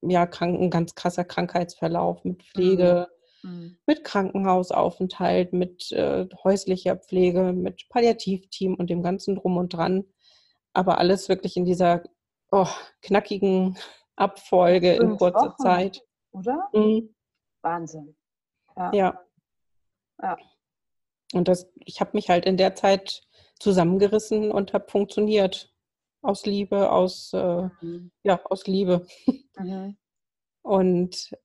[0.00, 3.08] ja, krank, ein ganz krasser Krankheitsverlauf mit Pflege,
[3.42, 3.50] mhm.
[3.50, 3.78] mhm.
[3.86, 10.04] mit Krankenhausaufenthalt, mit äh, häuslicher Pflege, mit Palliativteam und dem ganzen Drum und Dran.
[10.72, 12.02] Aber alles wirklich in dieser
[12.50, 12.68] oh,
[13.02, 13.76] knackigen
[14.16, 16.02] Abfolge Fünf in kurzer Wochen, Zeit.
[16.32, 16.68] Oder?
[16.72, 17.14] Mhm.
[17.62, 18.16] Wahnsinn.
[18.76, 18.92] Ja.
[18.92, 19.20] ja.
[20.22, 20.36] ja.
[21.32, 23.22] Und das, ich habe mich halt in der Zeit
[23.62, 25.72] zusammengerissen und habe funktioniert.
[26.24, 28.12] Aus Liebe, aus, äh, mhm.
[28.22, 29.06] ja, aus Liebe.
[29.56, 29.96] Mhm.
[30.62, 31.36] Und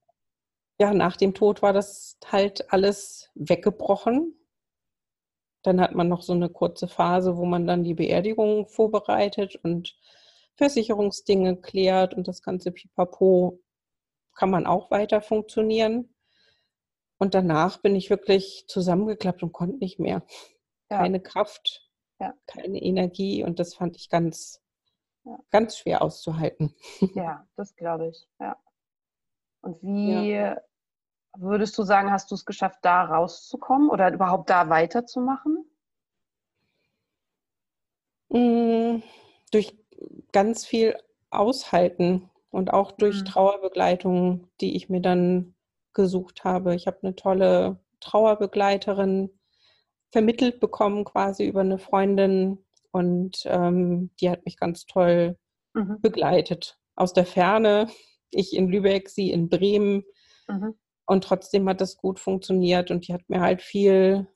[0.80, 4.36] ja, nach dem Tod war das halt alles weggebrochen.
[5.64, 9.98] Dann hat man noch so eine kurze Phase, wo man dann die Beerdigung vorbereitet und
[10.56, 13.60] Versicherungsdinge klärt und das ganze Pipapo
[14.36, 16.14] kann man auch weiter funktionieren.
[17.18, 20.24] Und danach bin ich wirklich zusammengeklappt und konnte nicht mehr.
[20.92, 21.00] Ja.
[21.00, 21.87] Keine Kraft,
[22.20, 22.34] ja.
[22.48, 24.62] keine Energie und das fand ich ganz,
[25.24, 25.38] ja.
[25.52, 26.74] ganz schwer auszuhalten.
[27.16, 28.28] Ja, das glaube ich.
[28.40, 28.58] Ja.
[29.62, 30.56] Und wie
[31.38, 35.66] würdest du sagen, hast du es geschafft, da rauszukommen oder überhaupt da weiterzumachen?
[38.30, 39.02] Mmh,
[39.52, 39.78] durch
[40.32, 40.98] ganz viel
[41.30, 43.26] aushalten und auch durch mhm.
[43.26, 45.56] Trauerbegleitung, die ich mir dann
[45.94, 46.76] gesucht habe.
[46.76, 49.37] Ich habe eine tolle Trauerbegleiterin
[50.12, 52.60] vermittelt bekommen, quasi über eine Freundin
[52.92, 55.38] und ähm, die hat mich ganz toll
[55.74, 56.00] mhm.
[56.02, 56.78] begleitet.
[56.96, 57.88] Aus der Ferne,
[58.32, 60.04] ich in Lübeck, sie in Bremen.
[60.48, 60.76] Mhm.
[61.06, 64.28] Und trotzdem hat das gut funktioniert und die hat mir halt viel,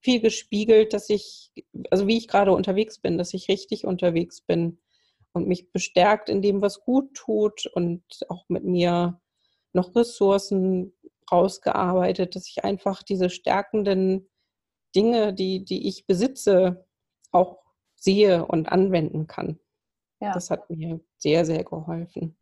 [0.00, 1.52] viel gespiegelt, dass ich,
[1.90, 4.80] also wie ich gerade unterwegs bin, dass ich richtig unterwegs bin
[5.32, 9.20] und mich bestärkt in dem, was gut tut und auch mit mir
[9.72, 10.94] noch Ressourcen
[11.30, 14.29] rausgearbeitet, dass ich einfach diese stärkenden
[14.94, 16.86] Dinge, die, die ich besitze,
[17.32, 17.58] auch
[17.96, 19.60] sehe und anwenden kann.
[20.20, 20.32] Ja.
[20.32, 22.36] Das hat mir sehr, sehr geholfen.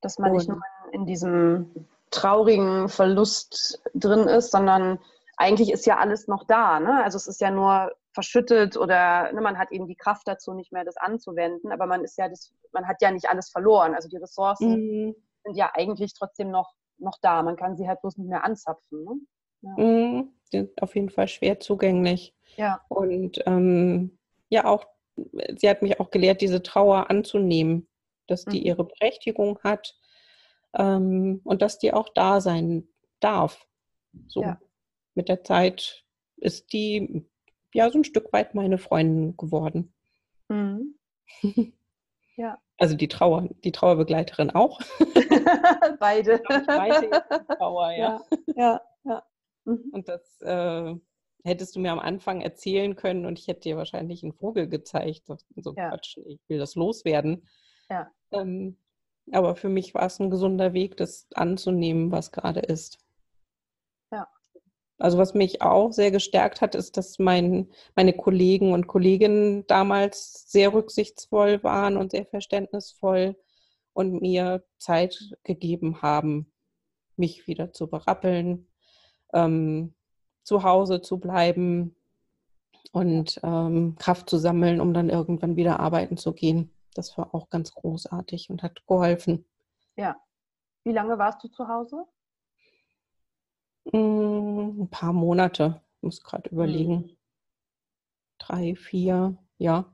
[0.00, 0.60] Dass man und, nicht nur
[0.92, 4.98] in diesem traurigen Verlust drin ist, sondern
[5.36, 6.80] eigentlich ist ja alles noch da.
[6.80, 7.02] Ne?
[7.02, 10.72] Also es ist ja nur verschüttet oder ne, man hat eben die Kraft dazu, nicht
[10.72, 13.94] mehr das anzuwenden, aber man ist ja das, man hat ja nicht alles verloren.
[13.94, 14.70] Also die Ressourcen
[15.06, 15.14] mhm.
[15.44, 17.42] sind ja eigentlich trotzdem noch, noch da.
[17.42, 19.04] Man kann sie halt bloß nicht mehr anzapfen.
[19.04, 19.20] Ne?
[19.62, 19.84] Ja.
[19.84, 20.34] Mhm.
[20.50, 22.34] Sind auf jeden Fall schwer zugänglich.
[22.56, 22.84] Ja.
[22.88, 24.86] Und ähm, ja, auch,
[25.56, 27.88] sie hat mich auch gelehrt, diese Trauer anzunehmen,
[28.26, 28.66] dass die mhm.
[28.66, 29.96] ihre Berechtigung hat
[30.74, 32.88] ähm, und dass die auch da sein
[33.20, 33.66] darf.
[34.26, 34.60] So ja.
[35.14, 36.04] mit der Zeit
[36.36, 37.24] ist die
[37.72, 39.94] ja so ein Stück weit meine Freundin geworden.
[40.48, 40.94] Mhm.
[42.36, 42.58] Ja.
[42.78, 44.80] Also die Trauer, die Trauerbegleiterin auch.
[46.00, 46.42] Beide.
[46.66, 47.10] Beide
[47.58, 48.22] Trauer, ja.
[48.46, 48.80] Ja, ja.
[49.70, 49.76] Ja.
[49.76, 49.90] Mhm.
[49.92, 50.94] Und das äh,
[51.44, 55.22] hättest du mir am Anfang erzählen können und ich hätte dir wahrscheinlich einen Vogel gezeigt.
[55.56, 55.88] So ja.
[55.88, 57.48] Quatsch, ich will das loswerden.
[57.88, 58.10] Ja.
[58.32, 58.76] Ähm,
[59.32, 62.98] aber für mich war es ein gesunder Weg, das anzunehmen, was gerade ist.
[65.00, 70.50] Also was mich auch sehr gestärkt hat, ist, dass mein, meine Kollegen und Kolleginnen damals
[70.52, 73.34] sehr rücksichtsvoll waren und sehr verständnisvoll
[73.94, 76.52] und mir Zeit gegeben haben,
[77.16, 78.68] mich wieder zu berappeln,
[79.32, 79.94] ähm,
[80.42, 81.94] zu Hause zu bleiben
[82.92, 86.72] und ähm, Kraft zu sammeln, um dann irgendwann wieder arbeiten zu gehen.
[86.94, 89.44] Das war auch ganz großartig und hat geholfen.
[89.96, 90.16] Ja.
[90.82, 92.06] Wie lange warst du zu Hause?
[93.92, 96.94] Hm, ein paar Monate, ich muss gerade überlegen.
[96.94, 97.16] Mhm.
[98.38, 99.84] Drei, vier, ja.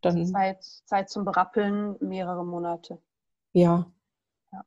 [0.00, 3.00] Dann, Zeit, Zeit zum Berappeln, mehrere Monate.
[3.52, 3.90] Ja.
[4.52, 4.64] ja.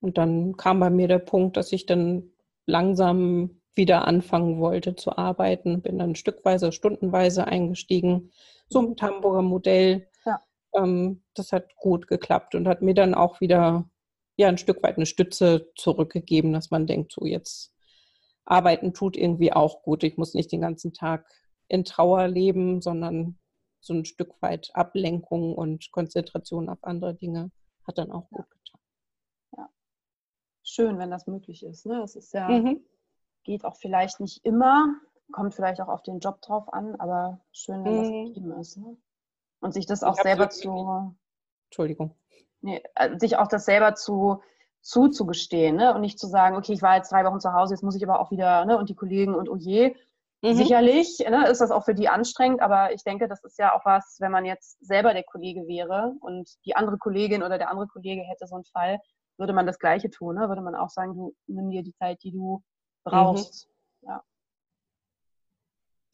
[0.00, 2.32] Und dann kam bei mir der Punkt, dass ich dann
[2.70, 5.82] langsam wieder anfangen wollte zu arbeiten.
[5.82, 8.30] Bin dann stückweise, stundenweise eingestiegen,
[8.68, 10.08] so mit Hamburger Modell.
[10.24, 10.42] Ja.
[10.74, 13.88] Ähm, das hat gut geklappt und hat mir dann auch wieder
[14.36, 17.72] ja ein Stück weit eine Stütze zurückgegeben, dass man denkt, so jetzt
[18.44, 20.02] arbeiten tut irgendwie auch gut.
[20.02, 21.26] Ich muss nicht den ganzen Tag
[21.68, 23.38] in Trauer leben, sondern
[23.80, 27.50] so ein Stück weit Ablenkung und Konzentration auf andere Dinge
[27.86, 28.59] hat dann auch gut getan.
[30.70, 31.86] Schön, wenn das möglich ist.
[31.86, 32.02] Ne?
[32.02, 32.84] Es ist ja, mhm.
[33.44, 34.94] geht auch vielleicht nicht immer,
[35.32, 37.98] kommt vielleicht auch auf den Job drauf an, aber schön, wenn mhm.
[37.98, 38.76] das gegeben ist.
[38.76, 38.96] Ne?
[39.60, 41.14] Und sich das auch selber zu.
[41.66, 42.14] Entschuldigung
[42.62, 44.42] nee, äh, sich auch das selber zu,
[44.80, 45.94] zuzugestehen ne?
[45.94, 48.04] und nicht zu sagen, okay, ich war jetzt drei Wochen zu Hause, jetzt muss ich
[48.04, 48.78] aber auch wieder, ne?
[48.78, 49.94] und die Kollegen und oh je.
[50.42, 50.54] Mhm.
[50.54, 53.84] Sicherlich ne, ist das auch für die anstrengend, aber ich denke, das ist ja auch
[53.84, 57.88] was, wenn man jetzt selber der Kollege wäre und die andere Kollegin oder der andere
[57.88, 59.00] Kollege hätte so einen Fall,
[59.40, 60.36] würde man das Gleiche tun.
[60.36, 60.48] Ne?
[60.48, 62.62] Würde man auch sagen, du nimm dir die Zeit, die du
[63.02, 63.68] brauchst.
[64.02, 64.08] Mhm.
[64.08, 64.22] Ja.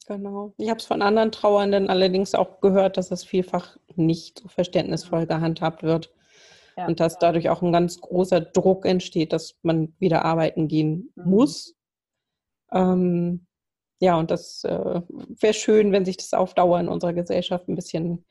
[0.07, 0.53] Genau.
[0.57, 5.27] Ich habe es von anderen Trauernden allerdings auch gehört, dass es vielfach nicht so verständnisvoll
[5.27, 6.13] gehandhabt wird.
[6.77, 6.87] Ja.
[6.87, 11.29] Und dass dadurch auch ein ganz großer Druck entsteht, dass man wieder arbeiten gehen mhm.
[11.29, 11.75] muss.
[12.71, 13.45] Ähm,
[13.99, 17.75] ja, und das äh, wäre schön, wenn sich das auf Dauer in unserer Gesellschaft ein
[17.75, 18.25] bisschen,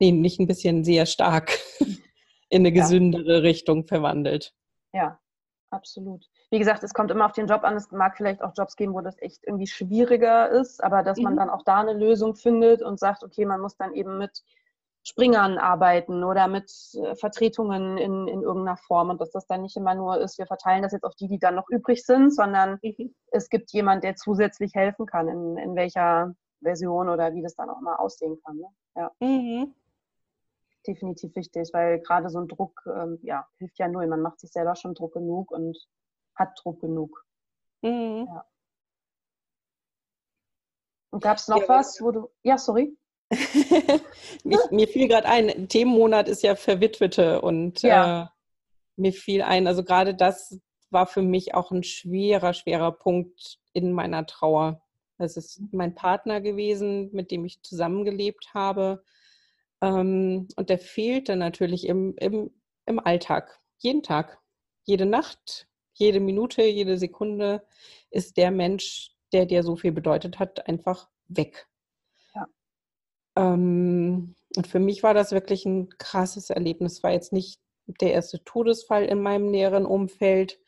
[0.00, 1.58] nee, nicht ein bisschen, sehr stark
[2.54, 3.40] in eine gesündere ja.
[3.40, 4.54] Richtung verwandelt.
[4.92, 5.18] Ja,
[5.70, 6.24] absolut.
[6.50, 7.74] Wie gesagt, es kommt immer auf den Job an.
[7.74, 11.24] Es mag vielleicht auch Jobs geben, wo das echt irgendwie schwieriger ist, aber dass mhm.
[11.24, 14.44] man dann auch da eine Lösung findet und sagt, okay, man muss dann eben mit
[15.02, 19.76] Springern arbeiten oder mit äh, Vertretungen in, in irgendeiner Form und dass das dann nicht
[19.76, 22.78] immer nur ist, wir verteilen das jetzt auf die, die dann noch übrig sind, sondern
[22.82, 23.14] mhm.
[23.32, 27.68] es gibt jemand, der zusätzlich helfen kann, in, in welcher Version oder wie das dann
[27.68, 28.56] auch mal aussehen kann.
[28.56, 28.68] Ne?
[28.96, 29.10] Ja.
[29.20, 29.74] Mhm.
[30.86, 34.06] Definitiv wichtig, weil gerade so ein Druck, ähm, ja, hilft ja null.
[34.06, 35.78] Man macht sich selber schon Druck genug und
[36.34, 37.24] hat Druck genug.
[37.82, 38.26] Mhm.
[38.28, 38.44] Ja.
[41.10, 42.96] Und gab es noch ja, was, wo du, ja, sorry.
[44.44, 48.24] mir, mir, fiel gerade ein, Themenmonat ist ja Verwitwete und ja.
[48.24, 48.26] äh,
[48.96, 53.92] mir fiel ein, also gerade das war für mich auch ein schwerer, schwerer Punkt in
[53.92, 54.82] meiner Trauer.
[55.18, 59.04] Es ist mein Partner gewesen, mit dem ich zusammengelebt habe.
[59.82, 62.50] Ähm, und der fehlte natürlich im, im,
[62.86, 64.40] im Alltag, jeden Tag,
[64.84, 67.66] jede Nacht, jede Minute, jede Sekunde
[68.10, 71.68] ist der Mensch, der dir so viel bedeutet hat, einfach weg.
[73.36, 77.02] Ähm, und für mich war das wirklich ein krasses Erlebnis.
[77.02, 80.60] War jetzt nicht der erste Todesfall in meinem näheren Umfeld.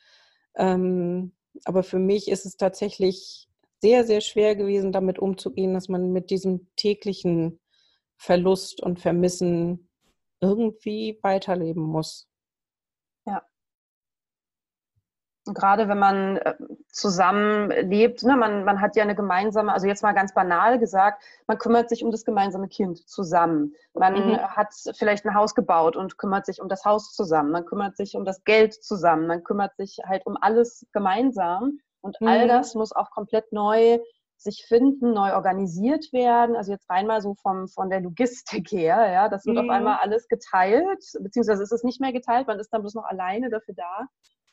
[0.56, 1.32] Ähm,
[1.64, 3.48] aber für mich ist es tatsächlich
[3.80, 7.60] sehr, sehr schwer gewesen, damit umzugehen, dass man mit diesem täglichen
[8.16, 9.88] Verlust und Vermissen
[10.40, 12.28] irgendwie weiterleben muss.
[15.54, 16.54] gerade wenn man äh,
[16.88, 21.22] zusammen lebt, ne, man, man hat ja eine gemeinsame, also jetzt mal ganz banal gesagt,
[21.46, 23.74] man kümmert sich um das gemeinsame Kind zusammen.
[23.94, 24.38] Man mhm.
[24.38, 27.50] hat vielleicht ein Haus gebaut und kümmert sich um das Haus zusammen.
[27.50, 29.26] Man kümmert sich um das Geld zusammen.
[29.26, 31.78] Man kümmert sich halt um alles gemeinsam.
[32.00, 32.28] Und mhm.
[32.28, 33.98] all das muss auch komplett neu
[34.36, 36.56] sich finden, neu organisiert werden.
[36.56, 39.64] Also jetzt rein mal so vom, von der Logistik her, ja, das wird mhm.
[39.64, 43.04] auf einmal alles geteilt, beziehungsweise ist es nicht mehr geteilt, man ist dann bloß noch
[43.04, 44.06] alleine dafür da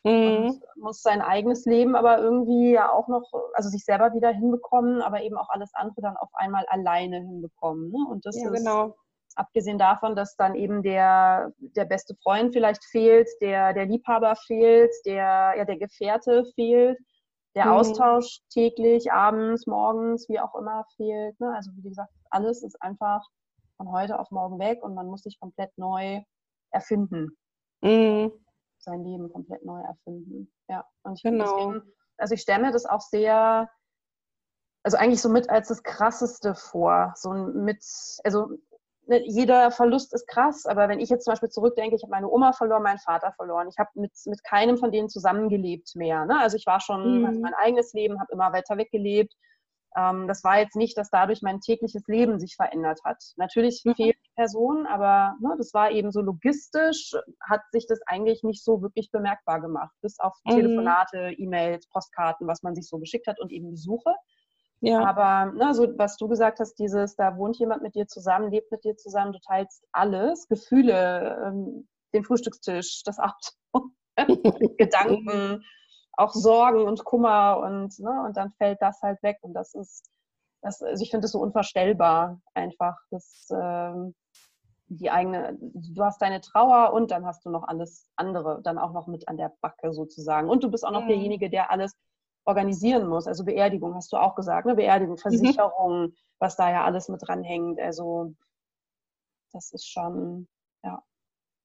[0.10, 0.46] mhm.
[0.46, 5.02] und muss sein eigenes Leben aber irgendwie ja auch noch, also sich selber wieder hinbekommen,
[5.02, 7.90] aber eben auch alles andere dann auf einmal alleine hinbekommen.
[7.90, 7.98] Ne?
[8.10, 8.96] Und das ja, ist genau.
[9.36, 14.92] abgesehen davon, dass dann eben der, der beste Freund vielleicht fehlt, der, der Liebhaber fehlt,
[15.06, 16.98] der, ja, der Gefährte fehlt,
[17.56, 17.72] der mhm.
[17.72, 21.40] Austausch täglich, abends, morgens, wie auch immer fehlt.
[21.40, 21.54] Ne?
[21.56, 23.22] Also wie gesagt, alles ist einfach
[23.78, 26.22] von heute auf morgen weg und man muss sich komplett neu
[26.72, 27.38] erfinden.
[27.82, 28.32] Mhm
[28.84, 30.52] sein Leben komplett neu erfinden.
[30.68, 31.46] Ja, und ich genau.
[31.46, 33.70] deswegen, also ich stelle mir das auch sehr,
[34.84, 37.14] also eigentlich so mit als das Krasseste vor.
[37.16, 37.84] So mit,
[38.24, 38.50] also
[39.08, 42.54] jeder Verlust ist krass, aber wenn ich jetzt zum Beispiel zurückdenke, ich habe meine Oma
[42.54, 43.68] verloren, meinen Vater verloren.
[43.68, 46.26] Ich habe mit, mit keinem von denen zusammengelebt mehr.
[46.26, 46.40] Ne?
[46.40, 47.42] Also ich war schon, mhm.
[47.42, 49.34] mein eigenes Leben, habe immer weiter weggelebt
[49.96, 53.24] ähm, das war jetzt nicht, dass dadurch mein tägliches Leben sich verändert hat.
[53.38, 53.96] Natürlich mhm.
[53.96, 58.64] fehlt die Person, aber ne, das war eben so logistisch, hat sich das eigentlich nicht
[58.64, 60.56] so wirklich bemerkbar gemacht, bis auf mhm.
[60.56, 64.14] Telefonate, E-Mails, Postkarten, was man sich so geschickt hat und eben Besuche.
[64.84, 65.06] Ja.
[65.06, 68.70] Aber ne, so, was du gesagt hast, dieses, da wohnt jemand mit dir zusammen, lebt
[68.70, 73.92] mit dir zusammen, du teilst alles, Gefühle, ähm, den Frühstückstisch, das Auto,
[74.78, 75.64] Gedanken,
[76.18, 79.38] auch Sorgen und Kummer und, ne, und dann fällt das halt weg.
[79.42, 80.12] Und das ist,
[80.62, 84.14] das, also ich finde es so unvorstellbar einfach, dass ähm,
[84.88, 88.92] die eigene, du hast deine Trauer und dann hast du noch alles andere, dann auch
[88.92, 90.50] noch mit an der Backe sozusagen.
[90.50, 91.08] Und du bist auch noch mhm.
[91.08, 91.96] derjenige, der alles
[92.46, 93.28] organisieren muss.
[93.28, 94.76] Also Beerdigung hast du auch gesagt, ne?
[94.76, 95.20] Beerdigung, mhm.
[95.20, 96.16] Versicherung, mhm.
[96.40, 97.80] was da ja alles mit dranhängt.
[97.80, 98.34] Also
[99.52, 100.48] das ist schon,
[100.84, 101.02] ja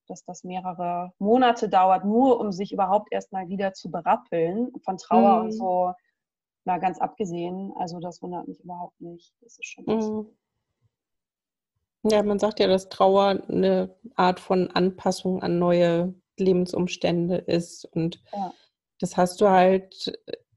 [0.09, 4.73] dass das mehrere Monate dauert, nur um sich überhaupt erstmal wieder zu berappeln.
[4.85, 5.45] Von Trauer mhm.
[5.45, 5.93] und so,
[6.65, 7.73] na ganz abgesehen.
[7.77, 9.35] Also das wundert mich überhaupt nicht.
[9.43, 10.27] Das ist schon mhm.
[12.05, 17.85] Ja, man sagt ja, dass Trauer eine Art von Anpassung an neue Lebensumstände ist.
[17.85, 18.53] Und ja.
[19.01, 20.13] das hast du halt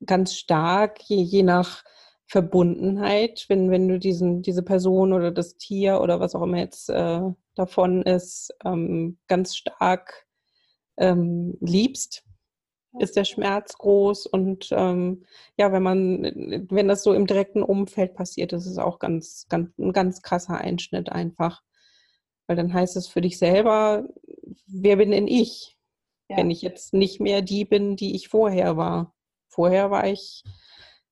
[0.06, 1.84] ganz stark, je, je nach
[2.28, 6.90] Verbundenheit, wenn, wenn du diesen, diese Person oder das Tier oder was auch immer jetzt
[6.90, 7.22] äh,
[7.56, 10.26] davon ist, ähm, ganz stark
[10.98, 12.24] ähm, liebst,
[13.00, 15.26] ist der Schmerz groß und ähm,
[15.58, 19.70] ja, wenn man, wenn das so im direkten Umfeld passiert, ist es auch ganz, ganz,
[19.78, 21.64] ein ganz krasser Einschnitt einfach.
[22.48, 24.10] Weil dann heißt es für dich selber,
[24.68, 25.78] wer bin denn ich?
[26.30, 26.38] Ja.
[26.38, 29.14] Wenn ich jetzt nicht mehr die bin, die ich vorher war.
[29.52, 30.44] Vorher war ich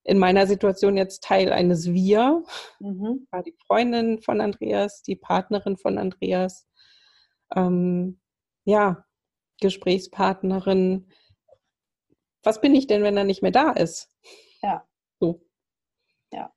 [0.03, 2.43] in meiner Situation jetzt Teil eines Wir,
[2.79, 3.27] mhm.
[3.31, 6.65] war die Freundin von Andreas, die Partnerin von Andreas,
[7.55, 8.19] ähm,
[8.63, 9.03] ja,
[9.61, 11.11] Gesprächspartnerin.
[12.43, 14.09] Was bin ich denn, wenn er nicht mehr da ist?
[14.61, 14.85] Ja.
[15.19, 15.41] So.
[16.31, 16.53] Ja.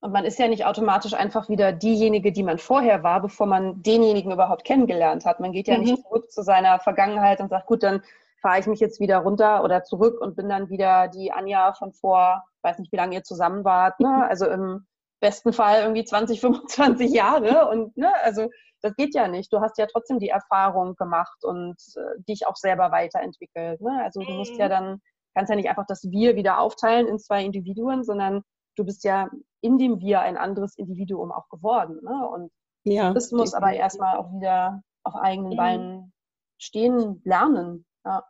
[0.00, 3.82] Und man ist ja nicht automatisch einfach wieder diejenige, die man vorher war, bevor man
[3.82, 5.38] denjenigen überhaupt kennengelernt hat.
[5.38, 5.84] Man geht ja mhm.
[5.84, 8.02] nicht zurück zu seiner Vergangenheit und sagt, gut, dann
[8.44, 11.94] fahre ich mich jetzt wieder runter oder zurück und bin dann wieder die Anja von
[11.94, 14.28] vor, weiß nicht, wie lange ihr zusammen wart, ne?
[14.28, 14.86] also im
[15.20, 18.50] besten Fall irgendwie 20, 25 Jahre und ne, also
[18.82, 19.50] das geht ja nicht.
[19.50, 23.80] Du hast ja trotzdem die Erfahrung gemacht und äh, dich auch selber weiterentwickelt.
[23.80, 24.02] Ne?
[24.04, 24.70] Also du musst ja mhm.
[24.70, 25.00] dann,
[25.34, 28.42] kannst ja nicht einfach das Wir wieder aufteilen in zwei Individuen, sondern
[28.76, 29.30] du bist ja
[29.62, 31.98] in dem Wir ein anderes Individuum auch geworden.
[32.02, 32.28] Ne?
[32.28, 32.52] Und
[32.84, 35.56] ja, das muss aber erstmal auch wieder auf eigenen mhm.
[35.56, 36.12] Beinen
[36.58, 37.86] stehen lernen.
[38.04, 38.22] Ja.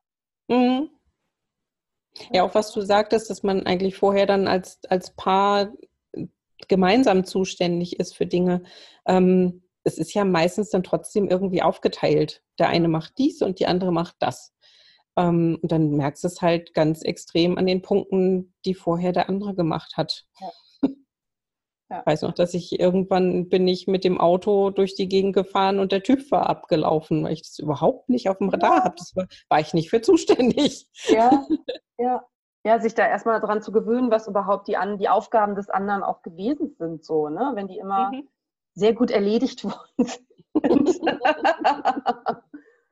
[0.49, 0.91] Mhm.
[2.33, 5.73] Ja, auch was du sagtest, dass man eigentlich vorher dann als, als Paar
[6.69, 8.63] gemeinsam zuständig ist für Dinge.
[9.07, 12.43] Ähm, es ist ja meistens dann trotzdem irgendwie aufgeteilt.
[12.59, 14.55] Der eine macht dies und die andere macht das.
[15.17, 19.29] Ähm, und dann merkst du es halt ganz extrem an den Punkten, die vorher der
[19.29, 20.25] andere gemacht hat.
[20.41, 20.51] Ja.
[21.91, 22.01] Ja.
[22.01, 25.79] Ich weiß noch, dass ich irgendwann bin ich mit dem Auto durch die Gegend gefahren
[25.79, 28.85] und der TÜV war abgelaufen, weil ich das überhaupt nicht auf dem Radar ja.
[28.85, 28.95] habe.
[28.97, 30.89] Das war, war, ich nicht für zuständig.
[31.09, 31.45] Ja,
[31.99, 32.25] ja.
[32.67, 36.23] Ja, sich da erstmal daran zu gewöhnen, was überhaupt die, die Aufgaben des anderen auch
[36.23, 37.53] gewesen sind, so, ne?
[37.55, 38.27] Wenn die immer mhm.
[38.73, 41.11] sehr gut erledigt worden sind.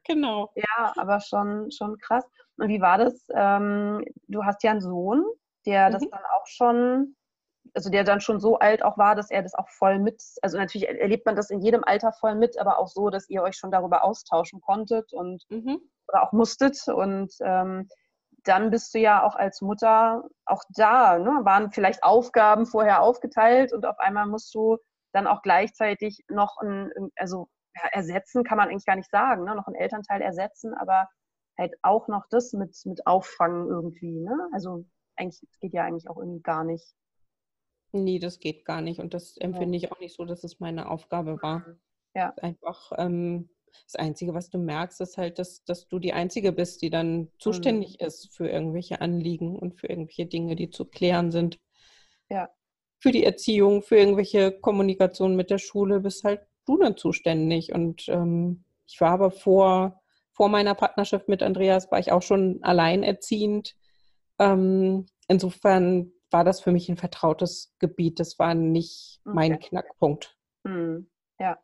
[0.05, 0.51] genau.
[0.55, 2.25] Ja, aber schon, schon krass.
[2.59, 3.25] Und wie war das?
[3.35, 5.25] Ähm, du hast ja einen Sohn,
[5.65, 5.93] der mhm.
[5.95, 7.17] das dann auch schon
[7.75, 10.59] also der dann schon so alt auch war, dass er das auch voll mit, also
[10.59, 13.57] natürlich erlebt man das in jedem Alter voll mit, aber auch so, dass ihr euch
[13.57, 15.81] schon darüber austauschen konntet und mhm.
[16.09, 16.87] oder auch musstet.
[16.89, 17.89] Und ähm,
[18.45, 21.41] dann bist du ja auch als Mutter auch da, ne?
[21.45, 24.79] waren vielleicht Aufgaben vorher aufgeteilt und auf einmal musst du
[25.13, 29.55] dann auch gleichzeitig noch ein, also ja, ersetzen kann man eigentlich gar nicht sagen, ne?
[29.55, 31.09] noch einen Elternteil ersetzen, aber
[31.59, 34.21] halt auch noch das mit, mit auffangen irgendwie.
[34.21, 34.49] Ne?
[34.53, 34.85] Also
[35.17, 36.95] eigentlich, es geht ja eigentlich auch irgendwie gar nicht.
[37.93, 39.01] Nee, das geht gar nicht.
[39.01, 41.61] Und das empfinde ich auch nicht so, dass es meine Aufgabe war.
[41.61, 41.79] Mhm.
[42.15, 42.35] Ja.
[42.41, 43.51] Einfach ähm,
[43.85, 47.31] das Einzige, was du merkst, ist halt, dass, dass du die Einzige bist, die dann
[47.39, 48.07] zuständig mhm.
[48.07, 51.59] ist für irgendwelche Anliegen und für irgendwelche Dinge, die zu klären sind.
[52.31, 52.49] Ja.
[52.99, 57.73] Für die Erziehung, für irgendwelche Kommunikation mit der Schule bist halt du dann zuständig.
[57.73, 60.01] Und ähm, ich war aber vor,
[60.33, 63.75] vor meiner Partnerschaft mit Andreas, war ich auch schon alleinerziehend.
[64.39, 68.21] Ähm, insofern war das für mich ein vertrautes Gebiet.
[68.21, 69.35] Das war nicht okay.
[69.35, 70.37] mein Knackpunkt.
[70.65, 71.11] Mhm.
[71.39, 71.59] Ja.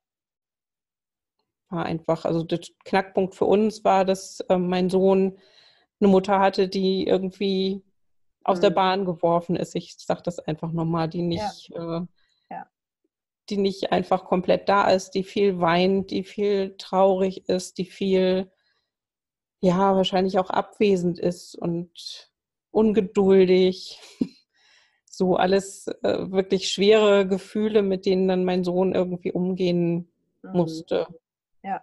[1.71, 5.39] War einfach, also der Knackpunkt für uns war, dass äh, mein Sohn
[6.01, 7.85] eine Mutter hatte, die irgendwie
[8.45, 8.63] aus mhm.
[8.63, 9.75] der Bahn geworfen ist.
[9.75, 11.99] Ich sage das einfach nochmal, die nicht, ja.
[11.99, 12.07] Äh,
[12.51, 12.67] ja.
[13.51, 18.51] die nicht einfach komplett da ist, die viel weint, die viel traurig ist, die viel,
[19.61, 22.33] ja, wahrscheinlich auch abwesend ist und
[22.71, 24.01] ungeduldig.
[25.19, 30.09] so alles äh, wirklich schwere Gefühle, mit denen dann mein Sohn irgendwie umgehen
[30.43, 30.53] mhm.
[30.53, 31.09] musste.
[31.65, 31.83] Ja.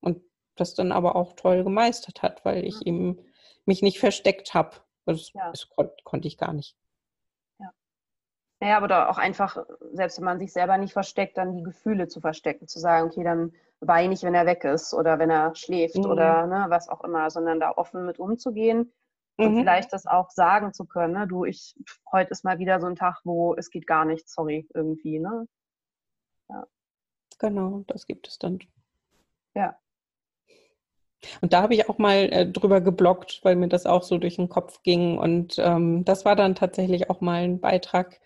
[0.00, 0.20] Und
[0.56, 2.86] das dann aber auch toll gemeistert hat, weil ich mhm.
[2.86, 3.18] ihm
[3.64, 4.78] mich nicht versteckt habe.
[5.06, 5.50] Das, ja.
[5.50, 6.76] das kon konnte ich gar nicht.
[7.60, 7.70] Ja.
[8.58, 12.08] Naja, aber da auch einfach, selbst wenn man sich selber nicht versteckt, dann die Gefühle
[12.08, 15.54] zu verstecken, zu sagen, okay, dann weine ich, wenn er weg ist oder wenn er
[15.54, 16.06] schläft mhm.
[16.06, 18.92] oder ne, was auch immer, sondern da offen mit umzugehen
[19.38, 19.60] und mhm.
[19.60, 21.26] vielleicht das auch sagen zu können, ne?
[21.28, 21.74] du, ich,
[22.10, 25.46] heute ist mal wieder so ein Tag, wo es geht gar nicht, sorry, irgendwie, ne?
[26.48, 26.66] Ja.
[27.38, 28.58] Genau, das gibt es dann.
[29.54, 29.78] Ja.
[31.40, 34.36] Und da habe ich auch mal äh, drüber geblockt, weil mir das auch so durch
[34.36, 35.18] den Kopf ging.
[35.18, 38.20] Und ähm, das war dann tatsächlich auch mal ein Beitrag,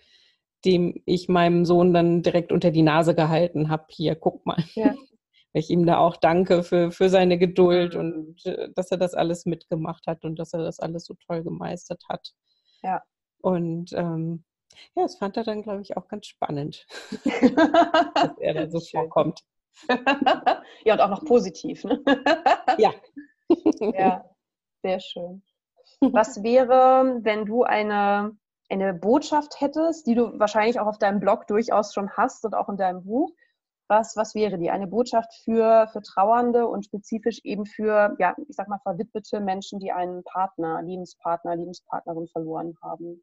[0.65, 3.85] dem ich meinem Sohn dann direkt unter die Nase gehalten habe.
[3.89, 4.65] Hier, guck mal.
[4.75, 4.95] Ja.
[5.53, 9.47] ich ihm da auch danke für, für seine Geduld und äh, dass er das alles
[9.47, 12.33] mitgemacht hat und dass er das alles so toll gemeistert hat.
[12.83, 13.03] Ja.
[13.41, 14.45] Und ähm,
[14.95, 16.87] ja, das fand er dann, glaube ich, auch ganz spannend,
[17.25, 19.01] dass er da so Schön.
[19.01, 19.41] vorkommt.
[20.85, 21.85] ja, und auch noch positiv.
[21.85, 22.03] Ne?
[22.79, 22.93] ja.
[23.81, 24.25] ja,
[24.83, 25.43] sehr schön.
[26.01, 28.37] Was wäre, wenn du eine,
[28.69, 32.69] eine Botschaft hättest, die du wahrscheinlich auch auf deinem Blog durchaus schon hast und auch
[32.69, 33.31] in deinem Buch,
[33.89, 34.71] Was, was wäre die?
[34.71, 39.81] Eine Botschaft für, für Trauernde und spezifisch eben für, ja, ich sag mal, verwitwete Menschen,
[39.81, 43.23] die einen Partner, Lebenspartner, Lebenspartnerin verloren haben.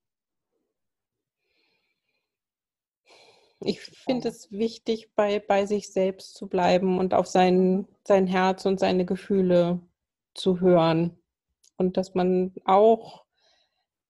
[3.61, 8.65] Ich finde es wichtig, bei, bei sich selbst zu bleiben und auf sein, sein Herz
[8.65, 9.81] und seine Gefühle
[10.33, 11.17] zu hören.
[11.75, 13.25] Und dass man auch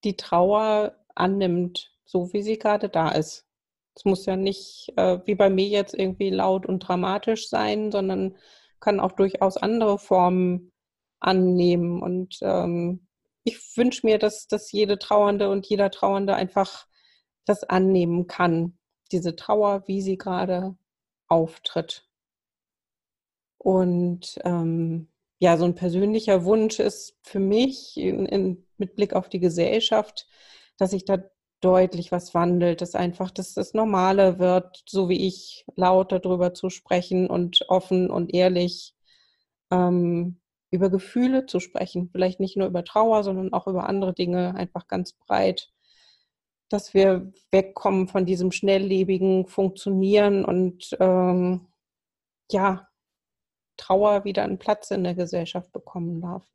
[0.03, 3.48] die Trauer annimmt, so wie sie gerade da ist.
[3.99, 8.37] Es muss ja nicht äh, wie bei mir jetzt irgendwie laut und dramatisch sein, sondern
[8.79, 10.71] kann auch durchaus andere Formen
[11.19, 12.01] annehmen.
[12.01, 13.05] Und ähm,
[13.43, 16.87] ich wünsche mir, dass, dass jede Trauernde und jeder Trauernde einfach
[17.43, 18.77] das annehmen kann
[19.11, 20.77] diese Trauer, wie sie gerade
[21.27, 22.07] auftritt.
[23.57, 29.27] Und ähm, ja, so ein persönlicher Wunsch ist für mich in, in, mit Blick auf
[29.27, 30.25] die Gesellschaft,
[30.77, 31.17] dass sich da
[31.61, 36.69] deutlich was wandelt, dass einfach dass das Normale wird, so wie ich, laut darüber zu
[36.69, 38.95] sprechen und offen und ehrlich
[39.71, 40.39] ähm,
[40.71, 42.09] über Gefühle zu sprechen.
[42.11, 45.71] Vielleicht nicht nur über Trauer, sondern auch über andere Dinge, einfach ganz breit
[46.69, 51.67] dass wir wegkommen von diesem schnelllebigen Funktionieren und ähm,
[52.51, 52.87] ja,
[53.77, 56.45] Trauer wieder einen Platz in der Gesellschaft bekommen darf.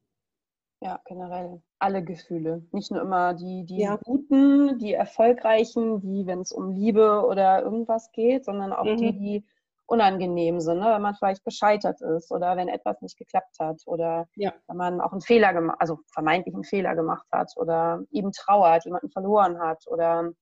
[0.81, 2.67] Ja, generell alle Gefühle.
[2.73, 3.99] Nicht nur immer die, die ja.
[4.05, 8.97] guten, die erfolgreichen, die, wenn es um Liebe oder irgendwas geht, sondern auch mhm.
[8.97, 9.45] die, die
[9.87, 10.87] unangenehm sind, ne?
[10.87, 14.53] wenn man vielleicht gescheitert ist oder wenn etwas nicht geklappt hat oder ja.
[14.67, 18.85] wenn man auch einen Fehler gemacht, also vermeintlich einen Fehler gemacht hat oder eben trauert,
[18.87, 20.33] jemanden verloren hat oder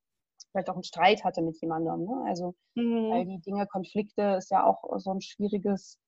[0.51, 2.05] vielleicht auch einen Streit hatte mit jemandem.
[2.05, 2.25] Ne?
[2.27, 3.11] Also mhm.
[3.13, 5.99] all die Dinge, Konflikte ist ja auch so ein schwieriges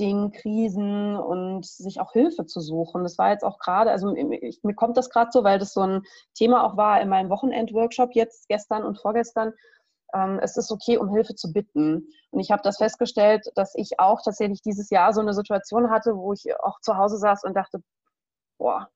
[0.00, 3.02] Ding, Krisen und sich auch Hilfe zu suchen.
[3.02, 5.82] Das war jetzt auch gerade, also ich, mir kommt das gerade so, weil das so
[5.82, 6.02] ein
[6.34, 9.52] Thema auch war in meinem Wochenendworkshop jetzt gestern und vorgestern,
[10.14, 12.08] ähm, es ist okay, um Hilfe zu bitten.
[12.30, 16.16] Und ich habe das festgestellt, dass ich auch tatsächlich dieses Jahr so eine Situation hatte,
[16.16, 17.82] wo ich auch zu Hause saß und dachte,
[18.58, 18.88] boah,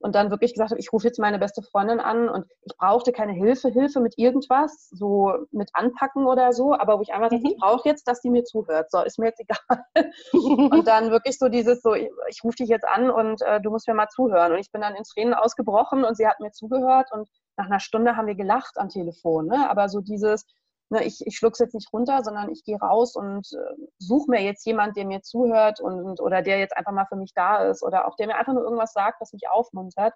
[0.00, 3.12] und dann wirklich gesagt habe, ich rufe jetzt meine beste Freundin an und ich brauchte
[3.12, 7.42] keine Hilfe, Hilfe mit irgendwas, so mit Anpacken oder so, aber wo ich einfach mhm.
[7.42, 8.90] sage, ich brauche jetzt, dass die mir zuhört.
[8.90, 9.84] So, ist mir jetzt egal.
[10.70, 13.70] und dann wirklich so dieses, so, ich, ich rufe dich jetzt an und äh, du
[13.70, 14.52] musst mir mal zuhören.
[14.52, 17.80] Und ich bin dann in Tränen ausgebrochen und sie hat mir zugehört und nach einer
[17.80, 19.46] Stunde haben wir gelacht am Telefon.
[19.46, 19.68] Ne?
[19.70, 20.44] Aber so dieses,
[20.90, 24.42] ne, ich, ich schluck's jetzt nicht runter, sondern ich gehe raus und äh, suche mir
[24.42, 27.82] jetzt jemand, der mir zuhört und oder der jetzt einfach mal für mich da ist
[27.82, 30.14] oder auch der mir einfach nur irgendwas sagt, was mich aufmuntert.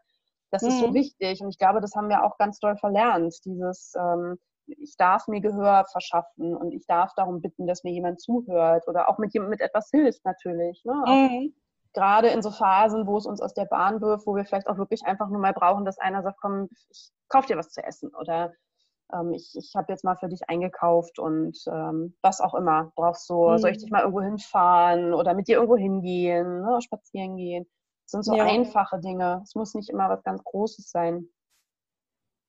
[0.51, 0.69] Das mhm.
[0.69, 0.95] ist so mhm.
[0.95, 3.35] wichtig und ich glaube, das haben wir auch ganz doll verlernt.
[3.45, 8.21] Dieses, ähm, ich darf mir Gehör verschaffen und ich darf darum bitten, dass mir jemand
[8.21, 10.83] zuhört oder auch mit jemand mit etwas hilft natürlich.
[10.85, 10.95] Ne?
[11.07, 11.55] Mhm.
[11.93, 14.79] Gerade in so Phasen, wo es uns aus der Bahn wirft, wo wir vielleicht auch
[14.79, 18.15] wirklich einfach nur mal brauchen, dass einer sagt, komm, ich kauf dir was zu essen
[18.15, 18.53] oder
[19.13, 22.93] ähm, ich, ich habe jetzt mal für dich eingekauft und ähm, was auch immer.
[22.95, 23.59] Brauchst du, mhm.
[23.59, 27.67] soll ich dich mal irgendwo hinfahren oder mit dir irgendwo hingehen, ne, spazieren gehen?
[28.05, 28.45] Das sind so ja.
[28.45, 29.41] einfache Dinge.
[29.45, 31.29] Es muss nicht immer was ganz Großes sein.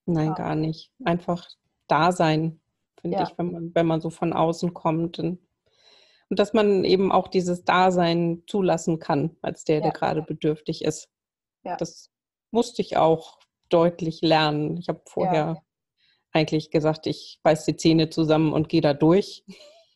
[0.05, 0.33] Nein, ja.
[0.33, 0.91] gar nicht.
[1.05, 1.47] Einfach
[1.87, 2.59] da sein,
[2.99, 3.23] finde ja.
[3.23, 5.19] ich, wenn man, wenn man so von außen kommt.
[5.19, 5.39] Und,
[6.29, 11.09] und dass man eben auch dieses Dasein zulassen kann, als der, der gerade bedürftig ist.
[11.63, 12.09] Das
[12.49, 13.39] musste ich auch
[13.69, 14.77] deutlich lernen.
[14.77, 15.61] Ich habe vorher
[16.33, 19.43] eigentlich gesagt, ich beiß die Zähne zusammen und gehe da durch.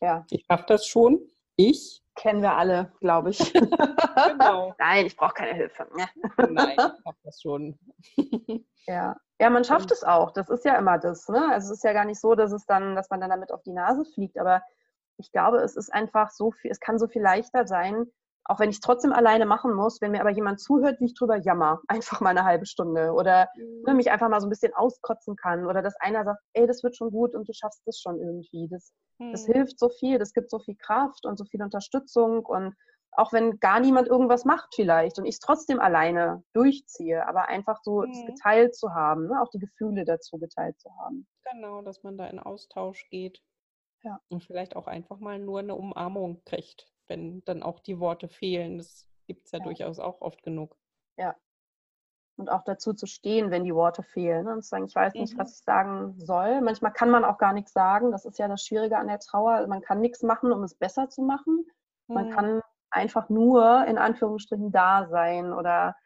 [0.00, 0.26] Ja.
[0.30, 1.20] Ich schaffe das schon.
[1.56, 2.02] Ich.
[2.14, 3.38] Kennen wir alle, glaube ich.
[3.52, 4.74] genau.
[4.78, 5.86] Nein, ich brauche keine Hilfe.
[6.48, 7.78] Nein, ich schaffe das schon.
[8.86, 9.16] ja.
[9.40, 10.32] ja, man schafft es auch.
[10.32, 11.28] Das ist ja immer das.
[11.28, 11.50] Ne?
[11.52, 13.62] Also es ist ja gar nicht so, dass es dann, dass man dann damit auf
[13.62, 14.38] die Nase fliegt.
[14.38, 14.62] Aber
[15.18, 18.06] ich glaube, es ist einfach so viel, es kann so viel leichter sein,
[18.48, 21.14] auch wenn ich es trotzdem alleine machen muss, wenn mir aber jemand zuhört, wie ich
[21.14, 23.82] drüber jammer, einfach mal eine halbe Stunde oder mhm.
[23.86, 26.82] ne, mich einfach mal so ein bisschen auskotzen kann oder dass einer sagt, ey, das
[26.82, 28.68] wird schon gut und du schaffst das schon irgendwie.
[28.68, 29.32] Das, mhm.
[29.32, 32.74] das hilft so viel, das gibt so viel Kraft und so viel Unterstützung und
[33.12, 37.80] auch wenn gar niemand irgendwas macht vielleicht und ich es trotzdem alleine durchziehe, aber einfach
[37.82, 38.10] so mhm.
[38.10, 41.26] es geteilt zu haben, ne, auch die Gefühle dazu geteilt zu haben.
[41.50, 43.40] Genau, dass man da in Austausch geht.
[44.02, 44.20] Ja.
[44.28, 48.78] Und vielleicht auch einfach mal nur eine Umarmung kriegt wenn dann auch die Worte fehlen.
[48.78, 50.76] Das gibt es ja, ja, durchaus auch oft genug.
[51.16, 51.34] Ja.
[52.38, 54.46] Und auch dazu zu stehen, wenn die Worte fehlen.
[54.48, 55.38] Und zu sagen, ich weiß nicht, mhm.
[55.38, 56.60] was ich sagen soll.
[56.60, 58.10] Manchmal kann man auch gar nichts sagen.
[58.10, 59.66] Das ist ja das Schwierige an der Trauer.
[59.66, 61.64] Man kann nichts machen, um es besser zu machen.
[62.08, 62.14] Mhm.
[62.14, 65.96] Man kann einfach nur in Anführungsstrichen da sein oder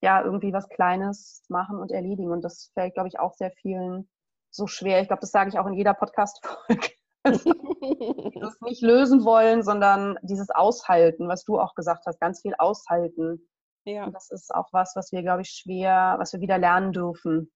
[0.00, 2.30] ja, irgendwie was Kleines machen und erledigen.
[2.30, 4.08] Und das fällt, glaube ich, auch sehr vielen
[4.50, 5.00] so schwer.
[5.00, 6.90] Ich glaube, das sage ich auch in jeder Podcast-Folge.
[8.40, 13.48] das nicht lösen wollen, sondern dieses Aushalten, was du auch gesagt hast, ganz viel aushalten.
[13.84, 14.04] Ja.
[14.04, 17.50] Und das ist auch was, was wir, glaube ich, schwer, was wir wieder lernen dürfen.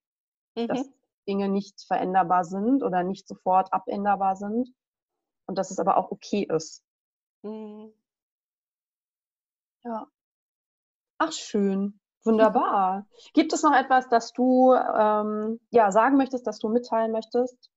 [0.57, 0.68] Mhm.
[0.68, 0.91] Dass
[1.29, 4.68] Dinge nicht veränderbar sind oder nicht sofort abänderbar sind.
[5.47, 6.85] und dass es aber auch okay ist.
[7.43, 7.93] Mhm.
[9.85, 10.07] Ja.
[11.18, 12.01] Ach, schön.
[12.25, 13.07] Wunderbar.
[13.35, 17.72] Gibt es noch etwas, das du ähm, ja, sagen möchtest, das du mitteilen möchtest?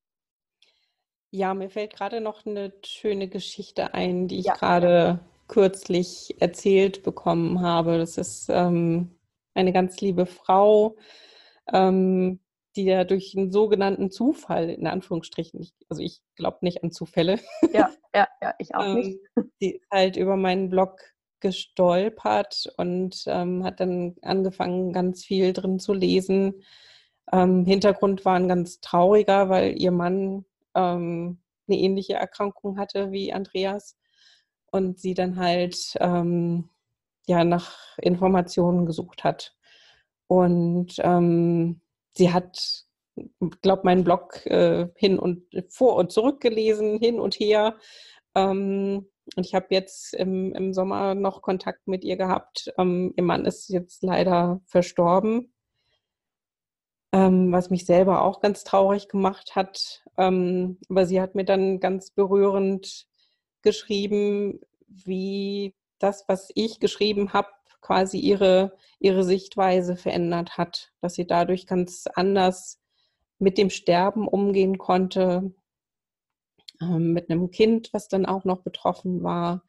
[1.36, 4.54] Ja, mir fällt gerade noch eine schöne Geschichte ein, die ich ja.
[4.54, 5.20] gerade
[5.50, 7.98] kürzlich erzählt bekommen habe.
[7.98, 9.12] Das ist ähm,
[9.54, 10.96] eine ganz liebe Frau,
[11.74, 12.40] ähm,
[12.78, 17.38] die ja durch einen sogenannten Zufall, in Anführungsstrichen, ich, also ich glaube nicht an Zufälle.
[17.74, 19.20] Ja, ja, ja, ich auch nicht.
[19.36, 21.02] Ähm, die ist halt über meinen Blog
[21.42, 26.64] gestolpert und ähm, hat dann angefangen, ganz viel drin zu lesen.
[27.34, 30.46] Ähm, Hintergrund war ein ganz trauriger, weil ihr Mann
[30.76, 33.98] ähm, eine ähnliche Erkrankung hatte wie Andreas
[34.72, 36.70] und sie dann halt ähm,
[37.28, 39.56] ja nach Informationen gesucht hat.
[40.28, 41.82] Und ähm,
[42.14, 42.86] sie hat,
[43.62, 47.76] glaube meinen Blog äh, hin und vor und zurück gelesen, hin und her.
[48.36, 52.72] Ähm, und ich habe jetzt im, im Sommer noch Kontakt mit ihr gehabt.
[52.78, 55.54] Ähm, ihr Mann ist jetzt leider verstorben,
[57.16, 60.04] ähm, was mich selber auch ganz traurig gemacht hat.
[60.18, 63.08] Ähm, aber sie hat mir dann ganz berührend
[63.62, 67.48] geschrieben, wie das, was ich geschrieben habe,
[67.80, 72.82] quasi ihre, ihre Sichtweise verändert hat, dass sie dadurch ganz anders
[73.40, 75.54] mit dem Sterben umgehen konnte,
[76.82, 79.64] ähm, mit einem Kind, was dann auch noch betroffen war,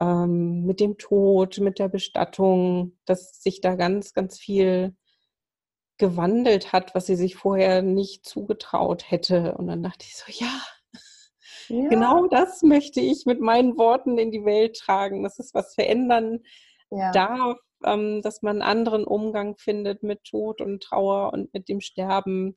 [0.00, 4.96] ähm, mit dem Tod, mit der Bestattung, dass sich da ganz, ganz viel
[5.98, 9.54] gewandelt hat, was sie sich vorher nicht zugetraut hätte.
[9.56, 10.60] Und dann dachte ich so, ja,
[11.68, 11.88] ja.
[11.88, 16.40] genau das möchte ich mit meinen Worten in die Welt tragen, dass es was verändern
[16.90, 17.12] ja.
[17.12, 21.80] darf, ähm, dass man einen anderen Umgang findet mit Tod und Trauer und mit dem
[21.80, 22.56] Sterben.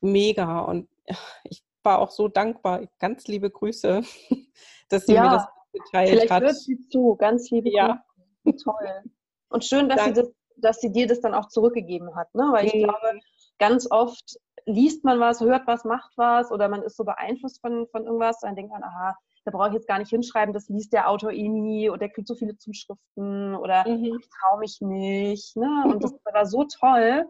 [0.00, 0.60] Mega.
[0.60, 0.88] Und
[1.44, 2.86] ich war auch so dankbar.
[2.98, 4.02] Ganz liebe Grüße,
[4.88, 6.42] dass sie ja, mir das geteilt vielleicht hat.
[6.42, 7.16] Vielleicht hört sie zu.
[7.16, 8.04] Ganz liebe ja.
[8.42, 8.64] Grüße.
[8.64, 9.02] Toll.
[9.48, 12.34] Und schön, dass sie, das, dass sie dir das dann auch zurückgegeben hat.
[12.34, 12.48] Ne?
[12.52, 12.84] Weil ich mhm.
[12.84, 13.20] glaube,
[13.58, 17.86] ganz oft liest man was, hört was, macht was oder man ist so beeinflusst von,
[17.88, 20.92] von irgendwas, dann denkt man, aha, da brauche ich jetzt gar nicht hinschreiben, das liest
[20.92, 24.18] der Autor eh nie oder der kriegt so viele Zuschriften oder mhm.
[24.18, 25.56] ich traue mich nicht.
[25.56, 25.84] Ne?
[25.86, 27.26] Und das war so toll,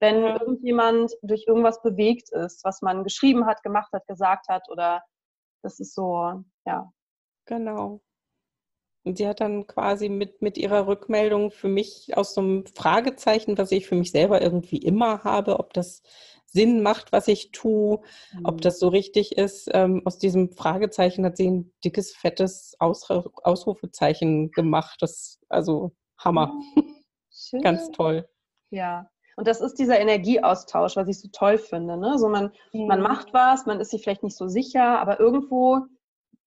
[0.00, 0.40] wenn ja.
[0.40, 5.02] irgendjemand durch irgendwas bewegt ist, was man geschrieben hat, gemacht hat, gesagt hat oder
[5.62, 6.90] das ist so, ja.
[7.46, 8.00] Genau.
[9.04, 13.56] Und sie hat dann quasi mit, mit ihrer Rückmeldung für mich aus so einem Fragezeichen,
[13.56, 16.02] was ich für mich selber irgendwie immer habe, ob das
[16.46, 18.00] Sinn macht, was ich tue,
[18.32, 18.44] mhm.
[18.44, 19.70] ob das so richtig ist.
[19.72, 25.00] Ähm, aus diesem Fragezeichen hat sie ein dickes, fettes Aus Ausrufezeichen gemacht.
[25.00, 26.52] Das also Hammer.
[27.32, 27.62] Schön.
[27.62, 28.28] Ganz toll.
[28.70, 31.96] Ja, und das ist dieser Energieaustausch, was ich so toll finde.
[31.96, 32.18] Ne?
[32.18, 32.86] So man, mhm.
[32.86, 35.78] man macht was, man ist sich vielleicht nicht so sicher, aber irgendwo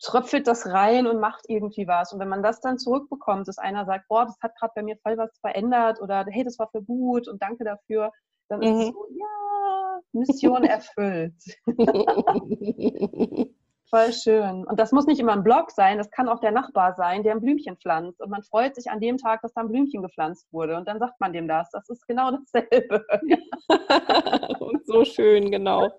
[0.02, 2.14] tröpfelt das rein und macht irgendwie was.
[2.14, 4.98] Und wenn man das dann zurückbekommt, dass einer sagt, boah, das hat gerade bei mir
[4.98, 8.12] voll was verändert oder hey, das war für gut und danke dafür,
[8.50, 8.66] dann mhm.
[8.66, 8.94] ist es mhm.
[8.94, 11.42] so, ja, Mission erfüllt.
[13.90, 14.66] Voll schön.
[14.66, 17.34] Und das muss nicht immer ein Blog sein, das kann auch der Nachbar sein, der
[17.34, 18.20] ein Blümchen pflanzt.
[18.22, 20.76] Und man freut sich an dem Tag, dass da ein Blümchen gepflanzt wurde.
[20.78, 21.70] Und dann sagt man dem das.
[21.70, 23.06] Das ist genau dasselbe.
[24.60, 25.92] Und so schön, genau.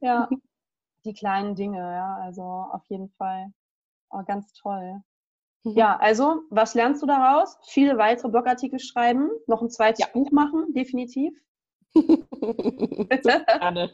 [0.00, 0.28] Ja,
[1.08, 3.52] die kleinen Dinge, ja, also auf jeden Fall.
[4.10, 5.00] Oh, ganz toll.
[5.64, 5.72] Mhm.
[5.72, 7.58] Ja, also, was lernst du daraus?
[7.66, 10.06] Viele weitere Blogartikel schreiben, noch ein zweites ja.
[10.12, 11.32] Buch machen, definitiv.
[11.94, 13.90] Gerne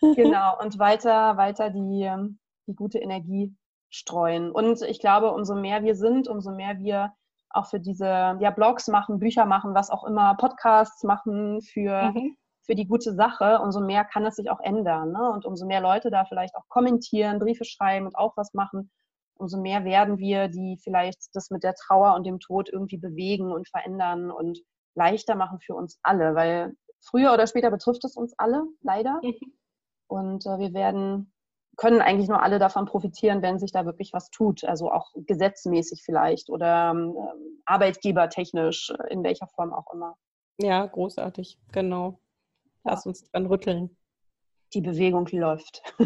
[0.00, 3.54] genau, und weiter, weiter die, ähm, die gute Energie
[3.90, 4.52] streuen.
[4.52, 7.12] Und ich glaube, umso mehr wir sind, umso mehr wir
[7.50, 12.36] auch für diese ja, Blogs machen, Bücher machen, was auch immer, Podcasts machen für, mhm.
[12.68, 15.12] Für die gute Sache, umso mehr kann es sich auch ändern.
[15.12, 15.32] Ne?
[15.32, 18.90] Und umso mehr Leute da vielleicht auch kommentieren, Briefe schreiben und auch was machen,
[19.38, 23.52] umso mehr werden wir, die vielleicht das mit der Trauer und dem Tod irgendwie bewegen
[23.52, 24.58] und verändern und
[24.94, 29.18] leichter machen für uns alle, weil früher oder später betrifft es uns alle, leider.
[29.22, 29.54] Mhm.
[30.08, 31.32] Und äh, wir werden,
[31.78, 34.64] können eigentlich nur alle davon profitieren, wenn sich da wirklich was tut.
[34.64, 37.14] Also auch gesetzmäßig vielleicht oder ähm,
[37.64, 40.16] arbeitgebertechnisch, äh, in welcher Form auch immer.
[40.60, 42.18] Ja, großartig, genau.
[42.84, 43.96] Lass uns dran rütteln.
[44.74, 45.82] Die Bewegung läuft.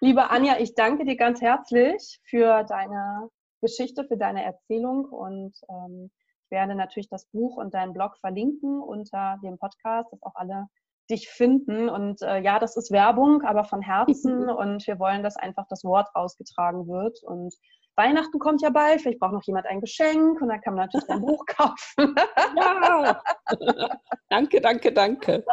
[0.00, 3.28] Liebe Anja, ich danke dir ganz herzlich für deine
[3.60, 6.10] Geschichte, für deine Erzählung und ähm,
[6.44, 10.66] ich werde natürlich das Buch und deinen Blog verlinken unter dem Podcast, dass auch alle
[11.10, 11.88] dich finden.
[11.88, 14.48] Und äh, ja, das ist Werbung, aber von Herzen.
[14.50, 17.22] und wir wollen, dass einfach das Wort ausgetragen wird.
[17.22, 17.54] Und
[17.96, 21.08] Weihnachten kommt ja bald, vielleicht braucht noch jemand ein Geschenk und dann kann man natürlich
[21.10, 22.14] ein Buch kaufen.
[22.56, 23.22] ja,
[24.30, 25.44] danke, danke, danke.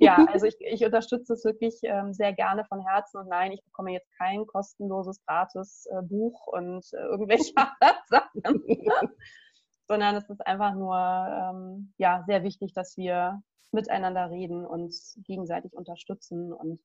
[0.00, 3.64] ja, also ich, ich unterstütze es wirklich ähm, sehr gerne von Herzen und nein, ich
[3.64, 7.54] bekomme jetzt kein kostenloses, gratis äh, Buch und äh, irgendwelche
[8.08, 8.42] Sachen,
[9.88, 15.72] sondern es ist einfach nur ähm, ja, sehr wichtig, dass wir miteinander reden und gegenseitig
[15.72, 16.80] unterstützen und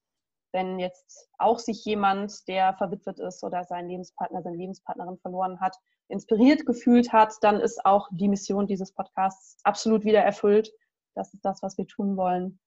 [0.56, 5.76] wenn jetzt auch sich jemand, der verwitwet ist oder seinen Lebenspartner, seine Lebenspartnerin verloren hat,
[6.08, 10.72] inspiriert gefühlt hat, dann ist auch die Mission dieses Podcasts absolut wieder erfüllt.
[11.14, 12.60] Das ist das, was wir tun wollen.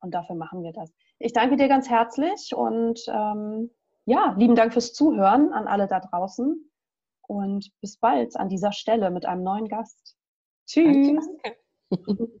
[0.00, 0.92] Und dafür machen wir das.
[1.20, 3.70] Ich danke dir ganz herzlich und ähm,
[4.04, 6.70] ja, lieben Dank fürs Zuhören an alle da draußen.
[7.28, 10.16] Und bis bald an dieser Stelle mit einem neuen Gast.
[10.66, 11.06] Tschüss.
[11.06, 11.56] Danke.
[11.88, 12.40] Vielen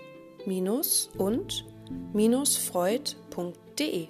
[1.17, 1.65] und
[2.57, 4.07] freud.de.